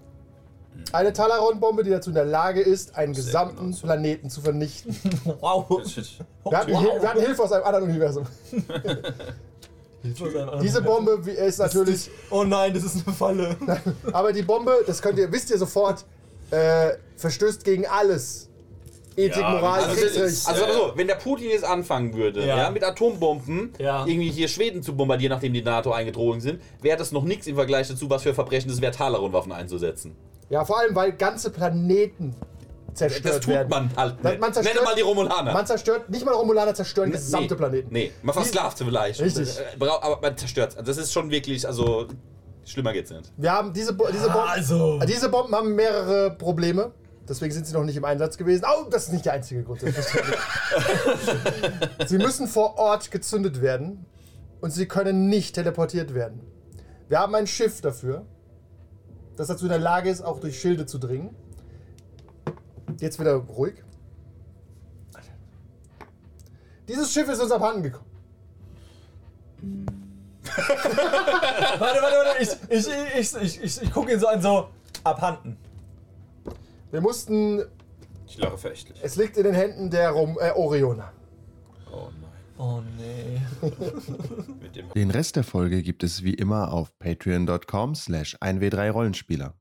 Eine 0.92 1.12
Talaron-Bombe, 1.12 1.82
die 1.84 1.90
dazu 1.90 2.10
in 2.10 2.14
der 2.14 2.24
Lage 2.26 2.60
ist, 2.60 2.96
einen 2.96 3.14
gesamten 3.14 3.56
genau 3.66 3.76
so. 3.76 3.82
Planeten 3.86 4.30
zu 4.30 4.40
vernichten. 4.40 4.94
Wow. 5.40 5.68
Wir 6.44 6.58
hatten, 6.58 6.70
Hil- 6.76 7.00
wir 7.00 7.08
hatten 7.08 7.20
Hilfe 7.20 7.42
aus 7.42 7.50
einem 7.50 7.64
anderen 7.64 7.84
Universum. 7.90 8.24
Diese 10.62 10.82
Bombe 10.82 11.24
wie- 11.26 11.30
ist 11.32 11.58
natürlich. 11.58 12.08
Oh 12.30 12.44
nein, 12.44 12.72
das 12.72 12.84
ist 12.84 13.04
eine 13.06 13.16
Falle. 13.16 13.56
Aber 14.12 14.32
die 14.32 14.42
Bombe, 14.42 14.72
das 14.86 15.02
könnt 15.02 15.18
ihr, 15.18 15.30
wisst 15.32 15.50
ihr 15.50 15.58
sofort, 15.58 16.04
äh, 16.52 16.90
verstößt 17.16 17.64
gegen 17.64 17.86
alles. 17.86 18.45
Ethik, 19.16 19.36
Ja, 19.40 19.50
Moral, 19.50 19.80
Also, 19.84 19.96
Kriegsrecht. 20.00 20.18
also 20.22 20.42
sag 20.44 20.60
mal 20.68 20.74
so, 20.74 20.92
wenn 20.94 21.06
der 21.06 21.14
Putin 21.14 21.48
jetzt 21.50 21.64
anfangen 21.64 22.14
würde, 22.14 22.46
Ja. 22.46 22.56
ja. 22.58 22.70
mit 22.70 22.84
Atombomben 22.84 23.72
Ja. 23.78 24.04
irgendwie 24.06 24.30
hier 24.30 24.48
Schweden 24.48 24.82
zu 24.82 24.94
bombardieren, 24.94 25.32
nachdem 25.32 25.52
die 25.54 25.62
NATO 25.62 25.90
eingedrungen 25.92 26.40
sind, 26.40 26.60
wäre 26.82 26.98
das 26.98 27.12
noch 27.12 27.24
nichts 27.24 27.46
im 27.46 27.54
Vergleich 27.56 27.88
dazu, 27.88 28.10
was 28.10 28.22
für 28.22 28.34
Verbrechen 28.34 28.70
es 28.70 28.80
wäre, 28.80 28.92
Talaron-Waffen 28.92 29.52
einzusetzen. 29.52 30.14
Ja, 30.50 30.64
vor 30.64 30.78
allem, 30.78 30.94
weil 30.94 31.12
ganze 31.12 31.50
Planeten 31.50 32.34
zerstört 32.92 33.24
Das 33.34 33.40
tut 33.40 33.48
werden. 33.54 33.68
man 33.68 33.90
halt 33.96 34.22
nicht. 34.24 34.40
man 34.40 34.52
zerstört- 34.52 34.74
Nenne 34.76 34.84
mal 34.86 34.94
die 34.94 35.02
Romulaner. 35.02 35.52
Man 35.52 35.66
zerstört, 35.66 36.08
nicht 36.10 36.24
mal 36.24 36.32
Romulaner 36.34 36.74
zerstören 36.74 37.10
gesamte 37.10 37.54
nee, 37.54 37.58
Planeten. 37.58 37.88
Nee, 37.90 38.12
man 38.22 38.32
versklavt 38.34 38.78
sie 38.78 38.84
vielleicht. 38.84 39.20
Richtig. 39.20 39.48
Äh, 39.58 39.76
brau- 39.78 40.00
Aber 40.00 40.18
man 40.20 40.36
zerstört 40.36 40.76
Also 40.76 40.86
das 40.86 40.96
ist 40.98 41.12
schon 41.12 41.30
wirklich, 41.30 41.66
also 41.66 42.06
schlimmer 42.64 42.92
geht's 42.92 43.10
nicht. 43.10 43.32
Wir 43.36 43.52
haben 43.52 43.72
diese, 43.72 43.92
Bo 43.92 44.06
diese, 44.12 44.30
Bomben, 44.30 44.48
Also. 44.48 44.98
diese 45.06 45.28
Bomben 45.28 45.54
haben 45.54 45.74
mehrere 45.74 46.30
Probleme. 46.36 46.92
Deswegen 47.28 47.52
sind 47.52 47.66
sie 47.66 47.74
noch 47.74 47.84
nicht 47.84 47.96
im 47.96 48.04
Einsatz 48.04 48.36
gewesen. 48.36 48.64
Oh, 48.66 48.88
das 48.88 49.06
ist 49.06 49.12
nicht 49.12 49.24
der 49.24 49.32
einzige 49.32 49.64
Grund. 49.64 49.80
sie 52.06 52.18
müssen 52.18 52.46
vor 52.46 52.78
Ort 52.78 53.10
gezündet 53.10 53.60
werden 53.60 54.06
und 54.60 54.70
sie 54.70 54.86
können 54.86 55.28
nicht 55.28 55.54
teleportiert 55.54 56.14
werden. 56.14 56.40
Wir 57.08 57.18
haben 57.18 57.34
ein 57.34 57.46
Schiff 57.46 57.80
dafür, 57.80 58.24
das 59.36 59.48
dazu 59.48 59.64
in 59.64 59.70
der 59.70 59.78
Lage 59.78 60.08
ist, 60.08 60.22
auch 60.22 60.40
durch 60.40 60.60
Schilde 60.60 60.86
zu 60.86 60.98
dringen. 60.98 61.34
Jetzt 63.00 63.18
wieder 63.18 63.34
ruhig. 63.34 63.82
Dieses 66.88 67.12
Schiff 67.12 67.28
ist 67.28 67.40
uns 67.40 67.50
abhanden 67.50 67.82
gekommen. 67.82 68.06
Warte, 70.56 72.00
warte, 72.00 72.00
warte. 72.00 72.42
Ich, 72.42 72.50
ich, 72.68 72.86
ich, 73.18 73.42
ich, 73.42 73.62
ich, 73.62 73.82
ich 73.82 73.92
gucke 73.92 74.12
ihn 74.12 74.18
so 74.18 74.28
an, 74.28 74.40
so 74.40 74.68
abhanden. 75.04 75.58
Wir 76.96 77.02
mussten. 77.02 77.62
Ich 78.26 78.38
lache 78.38 78.56
verächtlich. 78.56 78.98
Es 79.02 79.16
liegt 79.16 79.36
in 79.36 79.44
den 79.44 79.52
Händen 79.54 79.90
der 79.90 80.12
Rom, 80.12 80.38
äh, 80.40 80.52
Oriona. 80.52 81.12
Oh 81.92 82.08
nein. 82.22 82.30
Oh 82.56 82.80
nee. 82.96 83.42
Den 84.94 85.10
Rest 85.10 85.36
der 85.36 85.44
Folge 85.44 85.82
gibt 85.82 86.02
es 86.02 86.24
wie 86.24 86.32
immer 86.32 86.72
auf 86.72 86.98
patreon.com 86.98 87.94
slash 87.94 88.36
1w3rollenspieler. 88.36 89.52